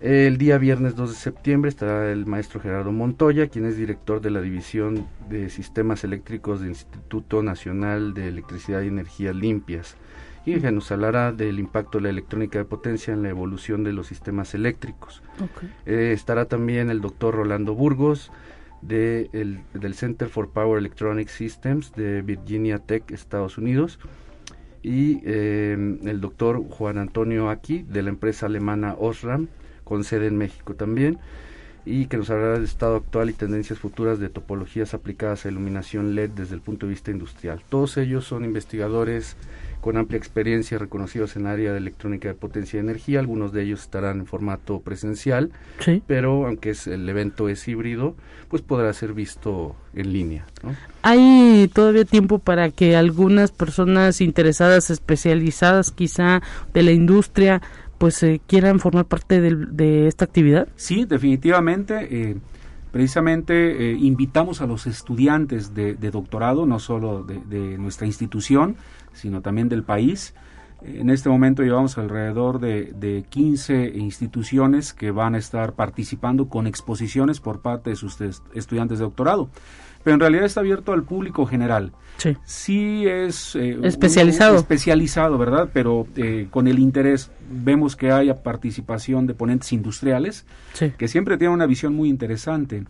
[0.00, 4.30] El día viernes 2 de septiembre estará el maestro Gerardo Montoya, quien es director de
[4.30, 9.96] la División de Sistemas Eléctricos del Instituto Nacional de Electricidad y Energías Limpias
[10.44, 13.92] y que nos hablará del impacto de la electrónica de potencia en la evolución de
[13.92, 15.22] los sistemas eléctricos.
[15.86, 18.30] Eh, estará también el doctor Rolando Burgos
[18.86, 23.98] de el, del Center for Power Electronic Systems de Virginia Tech, Estados Unidos,
[24.82, 25.72] y eh,
[26.04, 29.48] el doctor Juan Antonio Aquí de la empresa alemana Osram,
[29.84, 31.18] con sede en México también
[31.86, 36.14] y que nos hablará del estado actual y tendencias futuras de topologías aplicadas a iluminación
[36.14, 37.62] LED desde el punto de vista industrial.
[37.68, 39.36] Todos ellos son investigadores
[39.84, 43.20] con amplia experiencia reconocidos en el área de electrónica de potencia y energía.
[43.20, 45.50] Algunos de ellos estarán en formato presencial,
[46.06, 48.14] pero aunque es, el evento es híbrido,
[48.48, 50.46] pues podrá ser visto en línea.
[51.02, 56.40] Hay todavía tiempo para que algunas personas interesadas, especializadas quizá
[56.72, 57.60] de la industria,
[57.98, 60.66] pues eh, quieran formar parte de, esta actividad?
[60.76, 62.08] Sí, definitivamente.
[62.10, 62.36] Eh,
[62.94, 68.76] precisamente eh, invitamos a los estudiantes de, doctorado, no solo de, nuestra institución,
[69.14, 70.34] sino también del país.
[70.82, 76.66] En este momento llevamos alrededor de, de 15 instituciones que van a estar participando con
[76.66, 79.48] exposiciones por parte de sus estudiantes de doctorado
[80.04, 81.92] pero en realidad está abierto al público general.
[82.18, 82.36] Sí.
[82.44, 84.56] Sí es eh, especializado.
[84.56, 85.70] especializado, ¿verdad?
[85.72, 90.44] Pero eh, con el interés vemos que haya participación de ponentes industriales
[90.98, 92.84] que siempre tienen una visión muy interesante.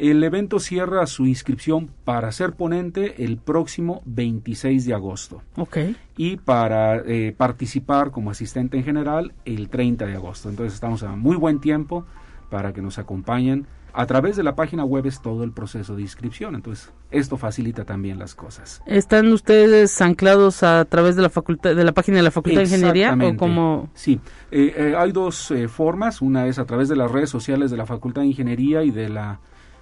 [0.00, 5.42] El evento cierra su inscripción para ser ponente el próximo 26 de agosto.
[5.56, 5.76] Ok.
[6.16, 10.48] Y para eh, participar como asistente en general el 30 de agosto.
[10.48, 12.06] Entonces estamos a muy buen tiempo
[12.48, 16.02] para que nos acompañen a través de la página web es todo el proceso de
[16.02, 18.82] inscripción, entonces esto facilita también las cosas.
[18.86, 22.64] ¿Están ustedes anclados a través de la facultad, de la página de la Facultad de
[22.64, 23.90] Ingeniería o como?
[23.94, 24.20] Sí,
[24.50, 27.76] eh, eh, hay dos eh, formas, una es a través de las redes sociales de
[27.76, 29.40] la Facultad de Ingeniería y de la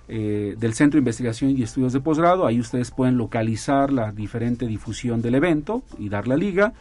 [0.09, 5.21] del Centro de Investigación y Estudios de Posgrado, ahí ustedes pueden localizar la diferente difusión
[5.21, 6.73] del evento y dar la liga,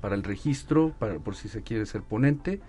[0.00, 2.60] para el registro, para, por si se quiere ser ponente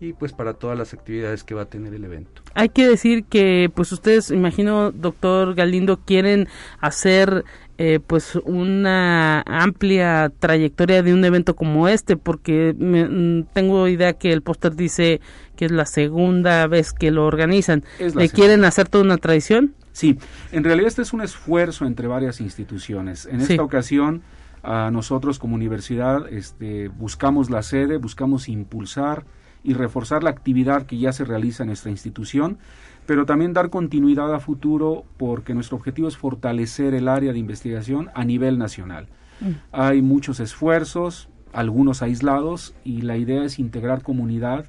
[0.00, 2.42] y pues para todas las actividades que va a tener el evento.
[2.54, 6.48] Hay que decir que pues ustedes, imagino, doctor Galindo, quieren
[6.80, 7.44] hacer
[7.78, 14.32] eh, pues una amplia trayectoria de un evento como este porque mm, tengo idea que
[14.32, 15.20] el póster dice
[15.56, 19.74] que es la segunda vez que lo organizan ¿le quieren hacer toda una tradición?
[19.92, 20.18] Sí,
[20.52, 24.22] en realidad este es un esfuerzo entre varias instituciones en esta ocasión
[24.62, 29.26] a nosotros como universidad este, buscamos la sede buscamos impulsar
[29.66, 32.58] y reforzar la actividad que ya se realiza en nuestra institución
[33.06, 38.10] pero también dar continuidad a futuro porque nuestro objetivo es fortalecer el área de investigación
[38.14, 39.06] a nivel nacional.
[39.40, 39.50] Mm.
[39.72, 44.66] Hay muchos esfuerzos, algunos aislados, y la idea es integrar comunidad,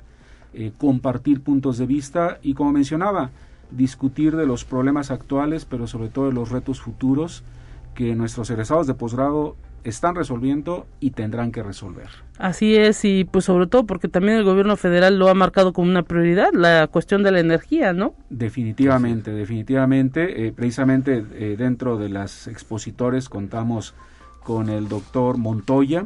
[0.53, 3.31] eh, compartir puntos de vista y, como mencionaba,
[3.71, 7.43] discutir de los problemas actuales, pero sobre todo de los retos futuros
[7.95, 12.07] que nuestros egresados de posgrado están resolviendo y tendrán que resolver.
[12.37, 15.89] Así es, y pues sobre todo porque también el gobierno federal lo ha marcado como
[15.89, 18.13] una prioridad, la cuestión de la energía, ¿no?
[18.29, 20.47] Definitivamente, definitivamente.
[20.47, 23.95] Eh, precisamente eh, dentro de las expositores contamos
[24.43, 26.05] con el doctor Montoya,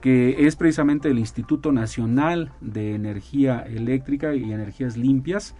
[0.00, 5.54] que es precisamente el Instituto Nacional de Energía Eléctrica y Energías Limpias,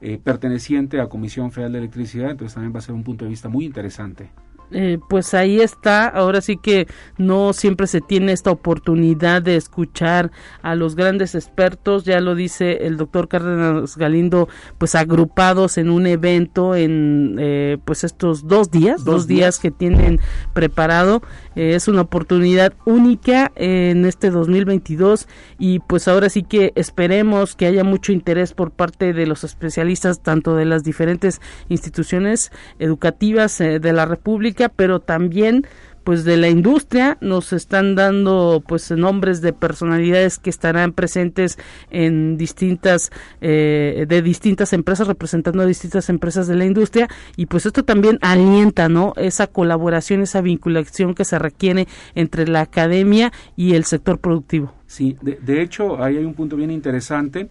[0.00, 3.30] eh, perteneciente a Comisión Federal de Electricidad, entonces también va a ser un punto de
[3.30, 4.30] vista muy interesante.
[4.70, 6.06] Eh, pues ahí está.
[6.06, 10.30] Ahora sí que no siempre se tiene esta oportunidad de escuchar
[10.62, 16.06] a los grandes expertos, ya lo dice el doctor Cárdenas Galindo, pues agrupados en un
[16.06, 19.58] evento en eh, pues estos dos días, dos, días.
[19.58, 20.20] que tienen
[20.52, 21.22] preparado.
[21.56, 27.66] Eh, es una oportunidad única en este 2022 y pues ahora sí que esperemos que
[27.66, 33.92] haya mucho interés por parte de los especialistas, tanto de las diferentes instituciones educativas de
[33.92, 35.64] la República, pero también
[36.08, 37.18] pues de la industria.
[37.20, 41.58] Nos están dando pues nombres de personalidades que estarán presentes
[41.90, 43.10] en distintas
[43.42, 47.08] eh, de distintas empresas representando a distintas empresas de la industria.
[47.36, 52.62] Y pues esto también alienta no esa colaboración esa vinculación que se requiere entre la
[52.62, 54.72] academia y el sector productivo.
[54.86, 57.50] Sí de, hecho ahí hay un punto bien interesante.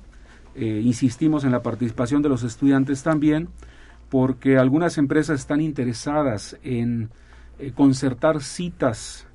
[0.56, 3.50] Eh, insistimos en la participación de los estudiantes también
[4.10, 7.10] porque algunas empresas están interesadas en
[7.60, 9.28] eh, concertar citas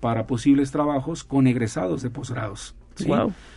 [0.00, 2.74] para posibles trabajos con egresados de posgrados.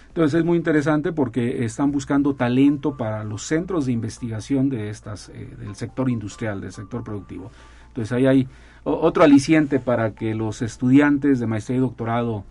[0.08, 5.30] Entonces es muy interesante porque están buscando talento para los centros de investigación de estas,
[5.30, 7.52] eh, del sector industrial, del sector productivo.
[7.88, 8.48] Entonces ahí hay
[8.84, 12.44] otro aliciente para que los estudiantes de maestría y doctorado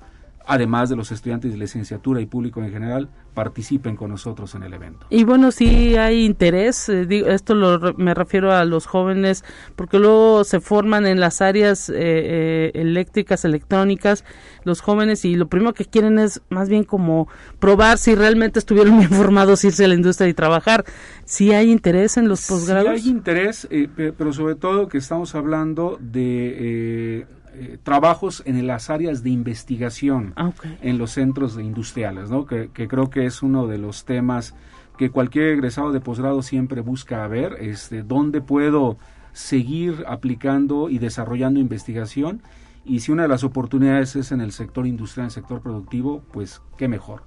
[0.46, 4.74] además de los estudiantes de licenciatura y público en general, participen con nosotros en el
[4.74, 5.06] evento.
[5.10, 10.44] Y bueno, si hay interés, eh, esto lo, me refiero a los jóvenes, porque luego
[10.44, 14.24] se forman en las áreas eh, eh, eléctricas, electrónicas,
[14.64, 17.28] los jóvenes, y lo primero que quieren es más bien como
[17.58, 20.84] probar si realmente estuvieron bien formados, irse a la industria y trabajar.
[21.24, 23.00] Si hay interés en los posgrados.
[23.00, 29.22] Sí hay interés, pero sobre todo que estamos hablando de eh, trabajos en las áreas
[29.22, 32.46] de investigación ah, en los centros industriales, ¿no?
[32.46, 34.54] Que, creo que es uno de los temas
[34.96, 38.98] que cualquier egresado de posgrado siempre busca ver, este, dónde puedo
[39.32, 42.42] seguir aplicando y desarrollando investigación
[42.84, 46.22] y si una de las oportunidades es en el sector industrial, en el sector productivo,
[46.32, 47.22] pues qué mejor.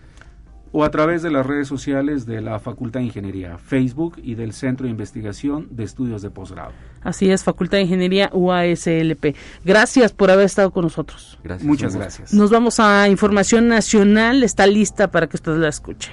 [0.77, 4.53] o a través de las redes sociales de la Facultad de Ingeniería, Facebook y del
[4.53, 6.73] Centro de Investigación de Estudios de Posgrado.
[7.01, 9.37] Así es, Facultad de Ingeniería UASLP.
[9.65, 11.39] Gracias por haber estado con nosotros.
[11.63, 12.35] Muchas gracias.
[12.35, 16.11] Nos vamos a Información Nacional, está lista para que usted la escuche.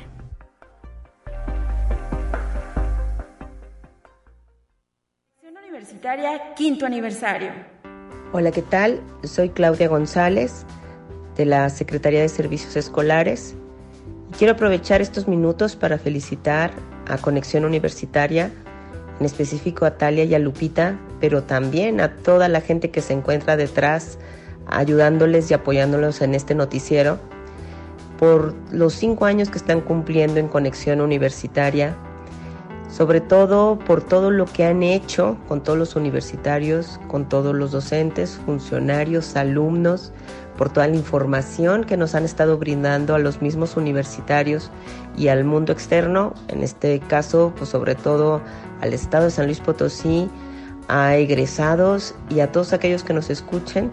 [5.43, 7.49] Universitaria, quinto aniversario.
[8.31, 9.01] Hola, ¿qué tal?
[9.23, 10.67] Soy Claudia González
[11.35, 13.55] de la Secretaría de Servicios Escolares
[14.37, 16.71] Quiero aprovechar estos minutos para felicitar
[17.07, 18.51] a Conexión Universitaria,
[19.19, 23.13] en específico a Talia y a Lupita, pero también a toda la gente que se
[23.13, 24.17] encuentra detrás
[24.67, 27.19] ayudándoles y apoyándolos en este noticiero
[28.17, 31.95] por los cinco años que están cumpliendo en Conexión Universitaria,
[32.89, 37.71] sobre todo por todo lo que han hecho con todos los universitarios, con todos los
[37.71, 40.13] docentes, funcionarios, alumnos,
[40.61, 44.69] por toda la información que nos han estado brindando a los mismos universitarios
[45.17, 48.43] y al mundo externo, en este caso, pues sobre todo
[48.79, 50.29] al Estado de San Luis Potosí,
[50.87, 53.89] a egresados y a todos aquellos que nos escuchen.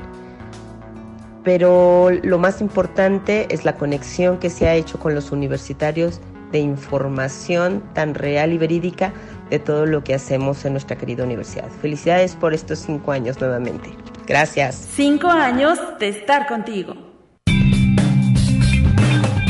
[1.42, 6.20] Pero lo más importante es la conexión que se ha hecho con los universitarios
[6.52, 9.14] de información tan real y verídica
[9.48, 11.70] de todo lo que hacemos en nuestra querida universidad.
[11.80, 13.88] Felicidades por estos cinco años nuevamente.
[14.28, 14.86] Gracias.
[14.94, 16.94] Cinco años de estar contigo.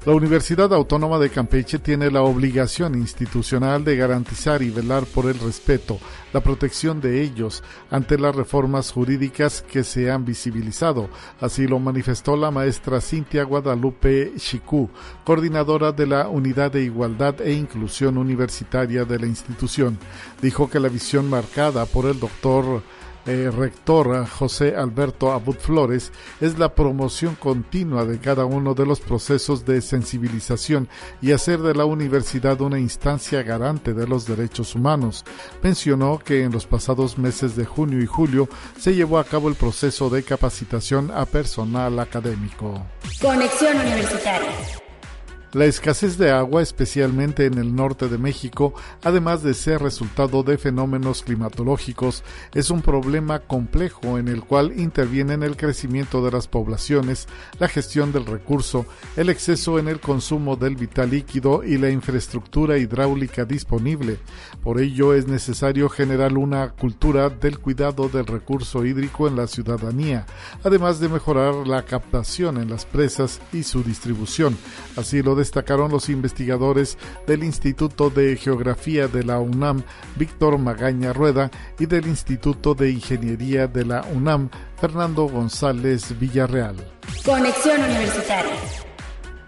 [0.04, 5.38] La Universidad Autónoma de Campeche tiene la obligación institucional de garantizar y velar por el
[5.38, 6.00] respeto,
[6.34, 11.08] la protección de ellos ante las reformas jurídicas que se han visibilizado.
[11.40, 14.90] Así lo manifestó la maestra Cintia Guadalupe Chicú,
[15.24, 20.00] coordinadora de la Unidad de Igualdad e Inclusión Universitaria de la institución.
[20.42, 22.82] Dijo que la visión marcada por el doctor
[23.26, 29.00] eh, rector José Alberto Abud Flores es la promoción continua de cada uno de los
[29.00, 30.90] procesos de sensibilización
[31.22, 35.24] y hacer de la universidad una instancia garante de los derechos humanos.
[35.62, 39.56] Mencionó que en los pasados meses de junio y julio se llevó a cabo el
[39.56, 42.86] proceso de capacitación a personal académico.
[43.22, 44.81] Conexión Universitaria.
[45.54, 48.74] La escasez de agua, especialmente en el norte de México,
[49.04, 52.24] además de ser resultado de fenómenos climatológicos,
[52.54, 57.28] es un problema complejo en el cual intervienen el crecimiento de las poblaciones,
[57.60, 58.86] la gestión del recurso,
[59.18, 64.20] el exceso en el consumo del vital líquido y la infraestructura hidráulica disponible.
[64.64, 70.26] Por ello es necesario generar una cultura del cuidado del recurso hídrico en la ciudadanía,
[70.64, 74.58] además de mejorar la captación en las presas y su distribución.
[74.96, 79.84] Así lo destacaron los investigadores del Instituto de Geografía de la UNAM,
[80.16, 86.76] Víctor Magaña Rueda, y del Instituto de Ingeniería de la UNAM, Fernando González Villarreal.
[87.26, 88.91] Conexión Universitaria.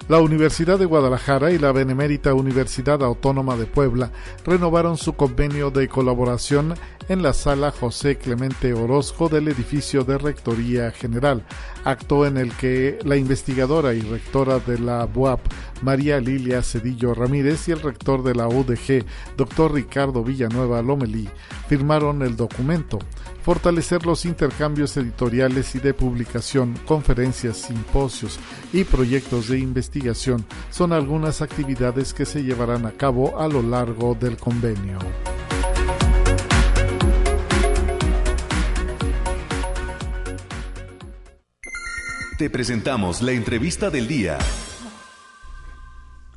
[0.09, 4.11] La Universidad de Guadalajara y la Benemérita Universidad Autónoma de Puebla
[4.45, 6.75] renovaron su convenio de colaboración
[7.07, 11.45] en la sala José Clemente Orozco del edificio de Rectoría General,
[11.85, 15.39] acto en el que la investigadora y rectora de la BUAP,
[15.81, 19.05] María Lilia Cedillo Ramírez, y el rector de la UDG,
[19.37, 21.29] doctor Ricardo Villanueva Lomelí,
[21.69, 22.99] firmaron el documento.
[23.43, 28.39] Fortalecer los intercambios editoriales y de publicación, conferencias, simposios
[28.71, 34.15] y proyectos de investigación son algunas actividades que se llevarán a cabo a lo largo
[34.15, 34.97] del convenio.
[42.37, 44.37] Te presentamos la entrevista del día.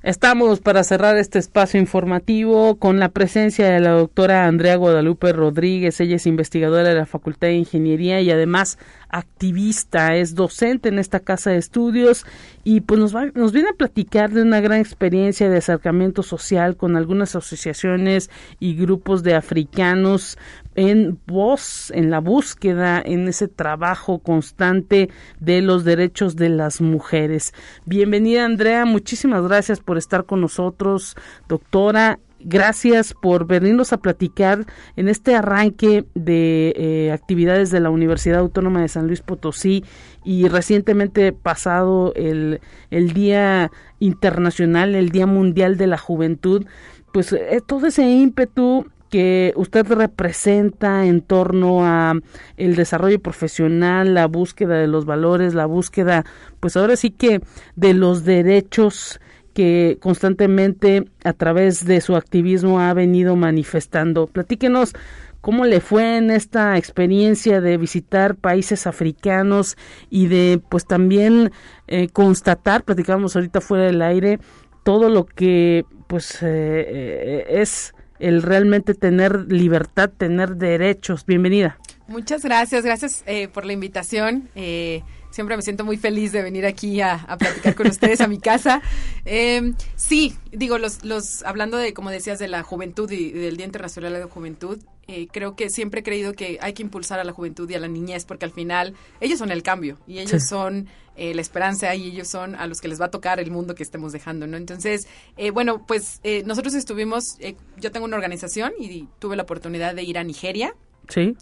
[0.06, 6.00] Estamos para cerrar este espacio informativo con la presencia de la doctora Andrea Guadalupe Rodríguez.
[6.00, 8.78] Ella es investigadora de la Facultad de Ingeniería y además
[9.08, 12.24] activista, es docente en esta casa de estudios
[12.62, 16.76] y pues nos, va, nos viene a platicar de una gran experiencia de acercamiento social
[16.76, 18.30] con algunas asociaciones
[18.60, 20.38] y grupos de africanos
[20.76, 25.10] en voz, en la búsqueda, en ese trabajo constante
[25.40, 27.52] de los derechos de las mujeres.
[27.86, 31.16] Bienvenida Andrea, muchísimas gracias por estar con nosotros,
[31.48, 32.20] doctora.
[32.38, 38.82] Gracias por venirnos a platicar en este arranque de eh, actividades de la Universidad Autónoma
[38.82, 39.82] de San Luis Potosí
[40.22, 42.60] y recientemente pasado el,
[42.90, 46.66] el Día Internacional, el Día Mundial de la Juventud,
[47.12, 52.14] pues eh, todo ese ímpetu que usted representa en torno a
[52.56, 56.24] el desarrollo profesional, la búsqueda de los valores, la búsqueda,
[56.60, 57.40] pues ahora sí que
[57.76, 59.20] de los derechos
[59.54, 64.26] que constantemente a través de su activismo ha venido manifestando.
[64.26, 64.92] Platíquenos
[65.40, 69.78] cómo le fue en esta experiencia de visitar países africanos
[70.10, 71.52] y de pues también
[71.86, 74.40] eh, constatar, platicamos ahorita fuera del aire,
[74.82, 81.26] todo lo que pues eh, eh, es el realmente tener libertad, tener derechos.
[81.26, 81.78] Bienvenida.
[82.08, 84.48] Muchas gracias, gracias eh, por la invitación.
[84.54, 85.02] Eh,
[85.36, 88.80] siempre me siento muy feliz de venir aquí a, platicar con ustedes a mi casa.
[89.26, 93.66] Eh, sí, digo, los, los, hablando de, como decías, de la juventud y, del Día
[93.66, 94.78] Internacional de la Juventud,
[95.08, 97.78] eh, creo que siempre he creído que hay que impulsar a la juventud y a
[97.78, 101.94] la niñez, porque al final ellos son el cambio y ellos son eh, la esperanza
[101.94, 104.46] y ellos son a los que les va a tocar el mundo que estemos dejando,
[104.46, 104.56] ¿no?
[104.56, 105.06] Entonces,
[105.36, 107.36] eh, bueno, pues nosotros estuvimos,
[107.76, 110.74] yo tengo una organización y tuve la oportunidad de ir a Nigeria
[111.08, 111.36] Sí.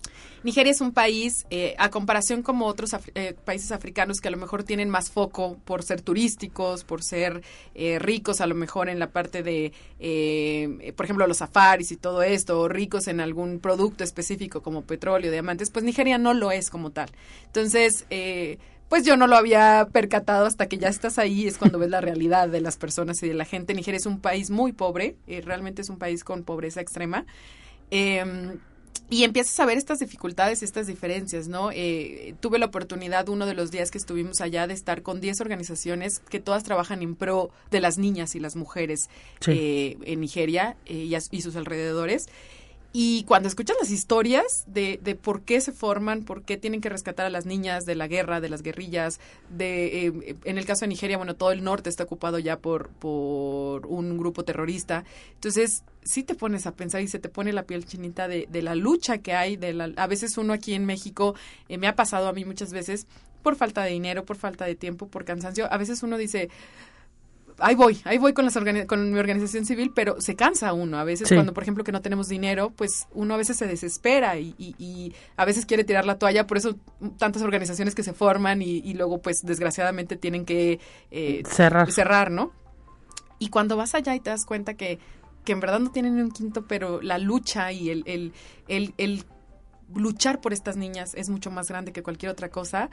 [0.45, 4.37] Nigeria es un país, eh, a comparación como otros eh, países africanos que a lo
[4.37, 7.43] mejor tienen más foco por ser turísticos, por ser
[7.75, 9.73] eh, ricos a lo mejor en la parte de,
[10.95, 15.33] por ejemplo, los safaris y todo esto, o ricos en algún producto específico como petróleo,
[15.33, 17.09] diamantes, pues Nigeria no lo es como tal.
[17.47, 18.05] Entonces,
[18.91, 22.03] pues yo no lo había percatado hasta que ya estás ahí, es cuando ves la
[22.03, 23.73] realidad de las personas y de la gente.
[23.73, 27.25] Nigeria es un país muy pobre, realmente es un país con pobreza extrema.
[27.91, 28.59] Em,
[29.11, 31.71] y empiezas a ver estas dificultades, estas diferencias, ¿no?
[31.73, 35.41] Eh, tuve la oportunidad uno de los días que estuvimos allá de estar con 10
[35.41, 39.11] organizaciones que todas trabajan en pro de las niñas y las mujeres
[39.47, 42.27] eh, en Nigeria eh, y, y, sus alrededores.
[42.97, 46.89] Y cuando escuchas las historias de, de, por qué se forman, por qué tienen que
[46.89, 49.19] rescatar a las niñas de la guerra, de las guerrillas,
[49.51, 52.91] de eh, en el caso de Nigeria, bueno, todo el norte está ocupado ya por,
[52.91, 55.03] por un grupo terrorista.
[55.33, 58.63] Entonces, sí te pones a pensar y se te pone la piel chinita de, de
[58.63, 59.57] la lucha que hay.
[59.57, 61.35] De la, a veces uno aquí en México,
[61.69, 63.09] eh, me ha pasado a mí muchas veces,
[63.43, 66.49] por falta de dinero, por falta de tiempo, por cansancio, a veces uno dice,
[67.59, 70.99] ahí voy, ahí voy con, las con mi organización civil, pero se cansa uno.
[70.99, 74.39] A veces cuando, por ejemplo, que no tenemos dinero, pues uno a veces se desespera
[74.39, 76.47] y, y, a veces quiere tirar la toalla.
[76.47, 76.77] Por eso
[77.19, 80.81] tantas organizaciones que se forman y, luego, pues, desgraciadamente tienen que
[81.11, 81.91] eh, cerrar.
[81.91, 82.53] cerrar, ¿no?
[83.39, 84.99] Y cuando vas allá y te das cuenta que,
[85.45, 88.33] que en verdad no tienen ni un quinto, pero la lucha y el, el,
[88.69, 89.25] el, el
[89.95, 92.91] luchar por estas niñas es mucho más grande que cualquier otra cosa,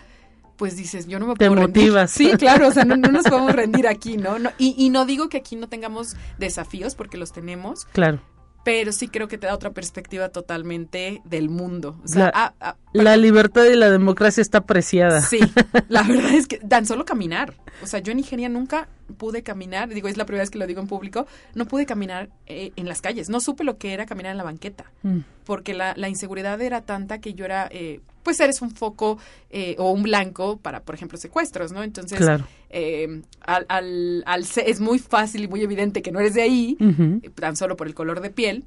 [0.58, 2.12] pues dices, yo no me puedo Te motivas.
[2.12, 4.40] Sí, claro, o sea, no, nos podemos rendir aquí, ¿no?
[4.40, 7.86] no y, y, no digo que aquí no tengamos desafíos, porque los tenemos.
[7.86, 8.22] Claro
[8.64, 12.00] pero sí creo que te da otra perspectiva totalmente del mundo.
[12.14, 15.22] la, ah, ah, la, libertad y la democracia está apreciada.
[15.22, 15.40] Sí,
[15.90, 17.56] la verdad es que tan solo caminar.
[17.82, 20.68] O sea, yo en Nigeria nunca pude caminar, digo, es la primera vez que lo
[20.68, 24.06] digo en público, no pude caminar eh, en las calles, no supe lo que era
[24.06, 25.20] caminar en la banqueta, mm.
[25.46, 29.18] porque la, la, inseguridad era tanta que yo era, eh, pues eres un foco
[29.50, 31.84] eh, o un blanco para, por ejemplo, secuestros, ¿no?
[31.84, 32.46] Entonces, claro.
[33.42, 36.78] al, al, al, es muy fácil y muy evidente que no eres de ahí,
[37.36, 38.66] tan solo por el color de piel,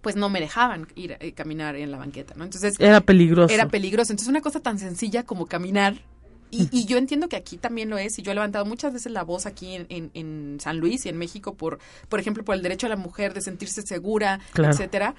[0.00, 2.44] pues no me dejaban ir a caminar en la banqueta, ¿no?
[2.44, 3.52] Entonces era peligroso.
[3.52, 4.12] Era peligroso.
[4.12, 5.96] Entonces una cosa tan sencilla como caminar
[6.50, 9.22] y, yo entiendo que aquí también lo es, y yo he levantado muchas veces la
[9.22, 11.78] voz aquí en, en, San Luis y en México por,
[12.08, 15.14] por ejemplo, por el derecho a la mujer de sentirse segura, etcétera.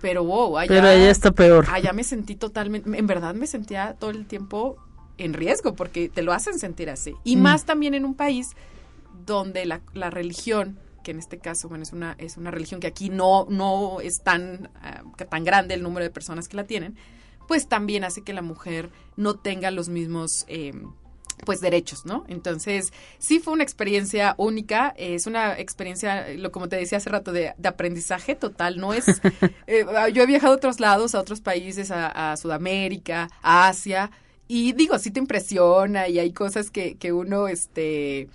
[0.00, 1.66] Pero wow, allá, Pero allá está peor.
[1.70, 4.76] Allá me sentí totalmente, en verdad me sentía todo el tiempo
[5.18, 7.14] en riesgo porque te lo hacen sentir así.
[7.24, 7.40] Y mm.
[7.40, 8.50] más también en un país
[9.24, 12.88] donde la, la religión que en este caso, bueno, es una, es una religión que
[12.88, 14.70] aquí no, no es tan,
[15.04, 16.96] uh, tan grande el número de personas que la tienen,
[17.46, 20.44] pues también hace que la mujer no tenga los mismos...
[20.48, 20.72] Eh,
[21.44, 22.24] pues derechos, ¿no?
[22.28, 27.32] Entonces, sí fue una experiencia única, es una experiencia, lo como te decía hace rato,
[27.32, 29.04] de, aprendizaje total, no es,
[29.66, 34.10] eh, yo he viajado a otros lados, a otros países, a, Sudamérica, a Asia,
[34.48, 38.28] y digo, sí te impresiona y hay cosas que, que uno, este,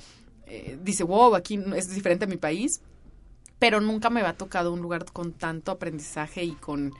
[0.45, 2.81] eh, dice, wow, aquí es diferente a mi país,
[3.57, 6.93] pero nunca me ha tocado un lugar con tanto aprendizaje y con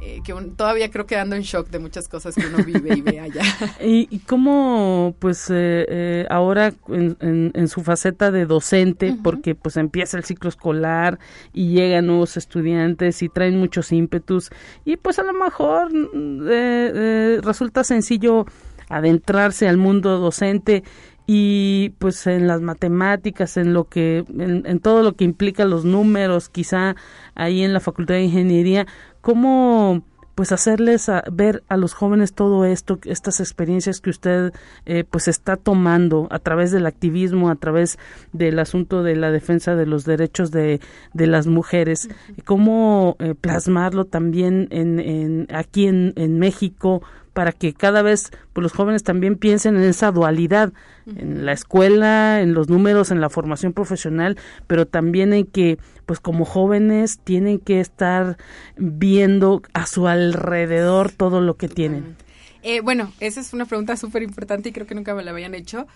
[0.00, 3.00] eh, que todavía creo que ando en shock de muchas cosas que uno vive y
[3.02, 3.42] ve allá.
[3.84, 9.76] ¿Y, y cómo, pues, eh, eh, ahora en, en, su faceta de docente, porque pues
[9.76, 11.18] empieza el ciclo escolar
[11.52, 14.50] y llegan nuevos estudiantes y traen muchos ímpetus
[14.84, 18.46] y pues a lo mejor mm, resulta sencillo
[18.88, 20.84] adentrarse al mundo docente
[21.26, 26.48] y pues en las matemáticas, en lo que, en, todo lo que implica los números,
[26.48, 26.96] quizá
[27.34, 28.86] ahí en la Facultad de Ingeniería,
[29.20, 30.02] cómo
[30.42, 34.52] pues hacerles ver a los jóvenes todo esto, estas experiencias que usted
[34.86, 37.96] eh, pues está tomando a través del activismo, a través
[38.32, 40.80] del asunto de la defensa de los derechos de,
[41.12, 42.08] de las mujeres,
[42.44, 48.62] cómo eh, plasmarlo también en, en aquí en, en México, para que cada vez pues,
[48.62, 50.72] los jóvenes también piensen en esa dualidad,
[51.06, 54.36] en la escuela, en los números, en la formación profesional,
[54.66, 58.36] pero también en que pues como jóvenes tienen que estar
[58.76, 62.16] viendo a su alrededor todo lo que tienen.
[62.62, 65.54] Eh, bueno, esa es una pregunta súper importante y creo que nunca me la habían
[65.54, 65.86] hecho.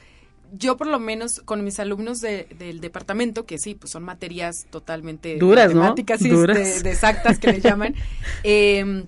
[0.52, 5.38] Yo por lo menos con mis alumnos del departamento, que sí, pues son materias totalmente
[5.38, 7.94] duras, matemáticas y De, exactas que le llaman,
[8.44, 9.04] eh,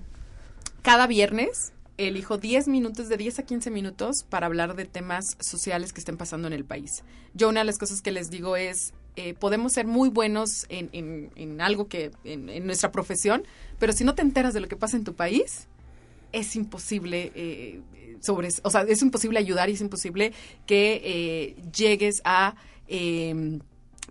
[0.82, 5.92] cada viernes elijo 10 minutos, de 10 a 15 minutos para hablar de temas sociales
[5.92, 7.02] que estén pasando en el país.
[7.34, 10.90] Yo una de las cosas que les digo es, eh, podemos ser muy buenos en,
[11.34, 13.42] en, algo que, en, nuestra profesión,
[13.80, 15.66] pero si no te enteras de lo que pasa en tu país,
[16.30, 17.80] es imposible eh,
[18.20, 20.32] sobre, o sea, es imposible ayudar y es imposible
[20.66, 22.54] que eh, llegues a,
[22.86, 23.58] em,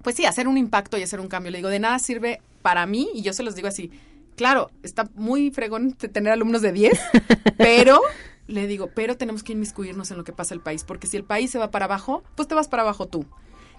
[0.04, 1.52] pues sí, hacer un impacto y hacer un cambio.
[1.52, 3.90] Le digo, de nada sirve para mí, y yo se los digo así,
[4.36, 7.00] claro, está muy fregón tener alumnos de 10,
[7.58, 8.02] pero
[8.48, 11.24] le digo, pero tenemos que inmiscuirnos en lo que pasa el país, porque si el
[11.24, 13.26] país se va para abajo, pues te vas para abajo tú.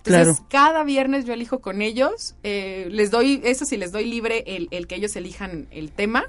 [0.05, 4.45] Entonces, cada viernes yo elijo con ellos, eh, les doy, eso sí, les doy libre
[4.47, 6.25] el, el que ellos elijan el tema,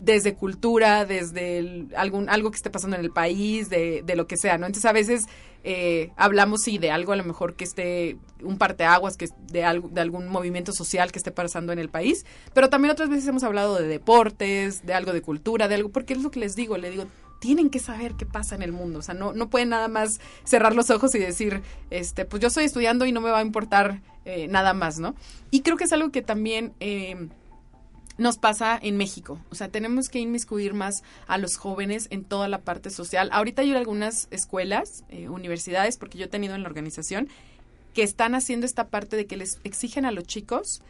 [0.00, 4.36] desde cultura, desde algún, algo que esté pasando en el país, de, de lo que
[4.36, 4.66] sea, ¿no?
[4.66, 5.26] Entonces a veces
[5.66, 9.88] eh, hablamos sí de algo a lo mejor que esté un parteaguas que de algo
[9.88, 13.44] de algún movimiento social que esté pasando en el país pero también otras veces hemos
[13.44, 16.76] hablado de deportes de algo de cultura de algo porque es lo que les digo
[16.76, 17.06] le digo
[17.44, 20.18] tienen que saber qué pasa en el mundo o sea no no pueden nada más
[20.44, 23.42] cerrar los ojos y decir este pues yo estoy estudiando y no me va a
[23.42, 25.14] importar eh, nada más no
[25.50, 27.28] y creo que es algo que también eh,
[28.16, 29.40] nos pasa en México.
[29.50, 33.28] O sea, tenemos que inmiscuir más a los jóvenes en toda la parte social.
[33.32, 37.28] Ahorita hay algunas escuelas, eh, universidades, porque yo he tenido en la organización,
[37.92, 40.80] que están haciendo esta parte de que les exigen a los chicos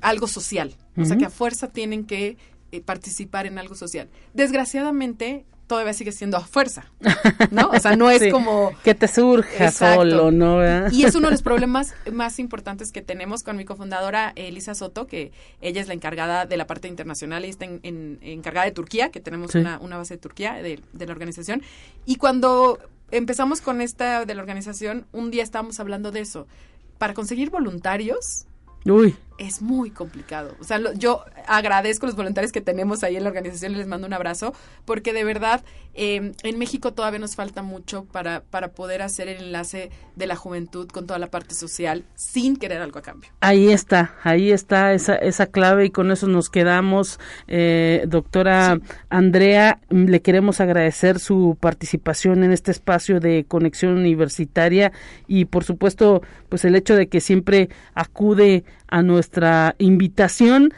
[0.00, 0.74] algo social.
[0.96, 2.38] O sea, que a fuerza tienen que
[2.72, 4.08] eh, participar en algo social.
[4.34, 6.90] Desgraciadamente, todavía sigue siendo a fuerza,
[7.50, 7.70] ¿no?
[7.70, 8.72] O sea, no es como...
[8.84, 10.62] Que te surja solo, ¿no?
[10.90, 15.06] Y es uno de los problemas más importantes que tenemos con mi cofundadora Elisa Soto,
[15.06, 19.10] que ella es la encargada de la parte internacional y está en, encargada de Turquía,
[19.10, 21.62] que tenemos una, una, base de Turquía, de, de la organización.
[22.04, 22.78] Y cuando
[23.10, 26.46] empezamos con esta de la organización, un día estábamos hablando de eso.
[26.98, 28.46] Para conseguir voluntarios,
[28.84, 30.56] Uy es muy complicado.
[30.60, 33.86] O sea, yo agradezco a los voluntarios que tenemos ahí en la organización y les
[33.86, 35.62] mando un abrazo, porque de verdad
[35.94, 40.36] em, en México todavía nos falta mucho para, para poder hacer el enlace de la
[40.36, 43.30] juventud con toda la parte social sin querer algo a cambio.
[43.40, 47.18] Ahí está, ahí está esa, esa clave y con eso nos quedamos.
[47.48, 48.78] Eh, doctora
[49.08, 54.92] Andrea, le queremos agradecer su participación en este espacio de conexión universitaria
[55.26, 60.72] y por supuesto, pues el hecho de que siempre acude a nuestra invitación.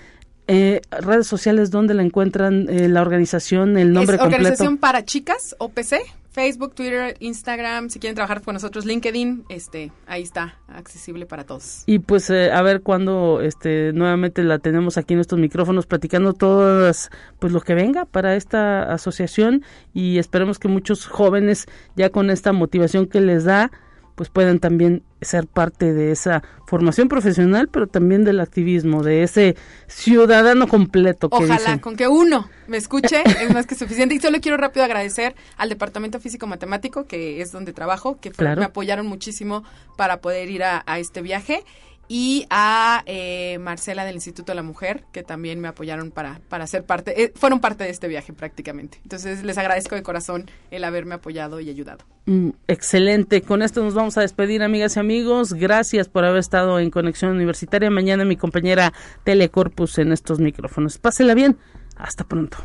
[0.47, 4.43] Eh, redes sociales, ¿dónde la encuentran eh, la organización, el nombre es completo?
[4.43, 5.97] Organización para Chicas, OPC,
[6.39, 11.83] Facebook, Twitter, Instagram, si quieren trabajar con nosotros, LinkedIn, este, ahí está, accesible para todos.
[11.87, 16.35] Y pues eh, a ver cuándo este, nuevamente la tenemos aquí en estos micrófonos platicando
[16.35, 22.31] todas, pues lo que venga para esta asociación y esperemos que muchos jóvenes ya con
[22.31, 23.73] esta motivación que les da,
[24.19, 29.55] pues puedan también ser parte de esa formación profesional, pero también del activismo, de ese
[29.87, 31.31] ciudadano completo.
[31.31, 34.17] Que Ojalá, con que uno me escuche es más que suficiente.
[34.17, 38.65] Y solo quiero rápido agradecer al Departamento Físico Matemático, que es donde trabajo, que me
[38.65, 39.63] apoyaron muchísimo
[39.97, 41.63] para poder ir a este viaje
[42.09, 46.67] y a eh, Marcela del Instituto de la Mujer, que también me apoyaron para, para
[46.67, 48.99] ser parte, eh, fueron parte de este viaje prácticamente.
[49.03, 52.05] Entonces les agradezco de corazón el haberme apoyado y ayudado.
[52.27, 56.81] Mm, excelente, con esto nos vamos a despedir amigas y amigos, gracias por haber estado
[56.81, 58.93] en Conexión Universitaria, mañana mi compañera
[59.25, 60.99] Telecorpus en estos micrófonos.
[60.99, 61.59] Pásela bien,
[61.97, 62.59] hasta pronto.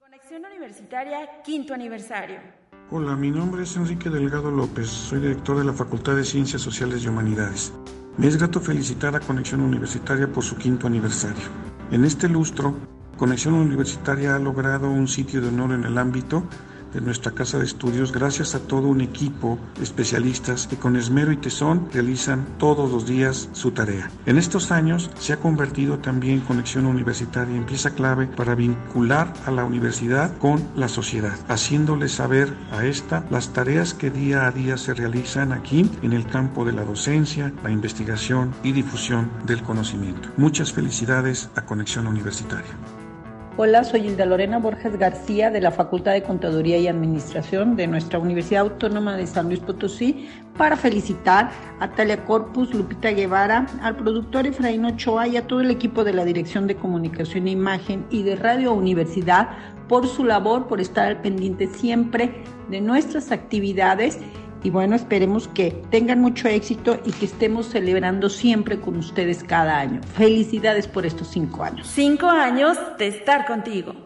[0.00, 2.55] Conexión Universitaria, quinto aniversario.
[2.88, 7.02] Hola, mi nombre es Enrique Delgado López, soy director de la Facultad de Ciencias Sociales
[7.02, 7.72] y Humanidades.
[8.16, 11.42] Me es grato felicitar a Conexión Universitaria por su quinto aniversario.
[11.90, 12.76] En este lustro,
[13.16, 16.44] Conexión Universitaria ha logrado un sitio de honor en el ámbito
[16.92, 21.32] de nuestra casa de estudios gracias a todo un equipo de especialistas que con esmero
[21.32, 24.10] y tesón realizan todos los días su tarea.
[24.26, 29.50] En estos años se ha convertido también Conexión Universitaria en pieza clave para vincular a
[29.50, 34.76] la universidad con la sociedad, haciéndole saber a esta las tareas que día a día
[34.76, 40.28] se realizan aquí en el campo de la docencia, la investigación y difusión del conocimiento.
[40.36, 42.74] Muchas felicidades a Conexión Universitaria.
[43.58, 48.18] Hola, soy Hilda Lorena Borges García de la Facultad de Contaduría y Administración de nuestra
[48.18, 50.28] Universidad Autónoma de San Luis Potosí
[50.58, 51.50] para felicitar
[51.80, 56.12] a Talia Corpus, Lupita Guevara, al productor Efraín Ochoa y a todo el equipo de
[56.12, 59.48] la Dirección de Comunicación e Imagen y de Radio Universidad
[59.88, 62.34] por su labor, por estar al pendiente siempre
[62.68, 64.18] de nuestras actividades
[64.66, 69.78] y bueno, esperemos que tengan mucho éxito y que estemos celebrando siempre con ustedes cada
[69.78, 70.00] año.
[70.16, 71.86] Felicidades por estos cinco años.
[71.86, 74.05] Cinco años de estar contigo.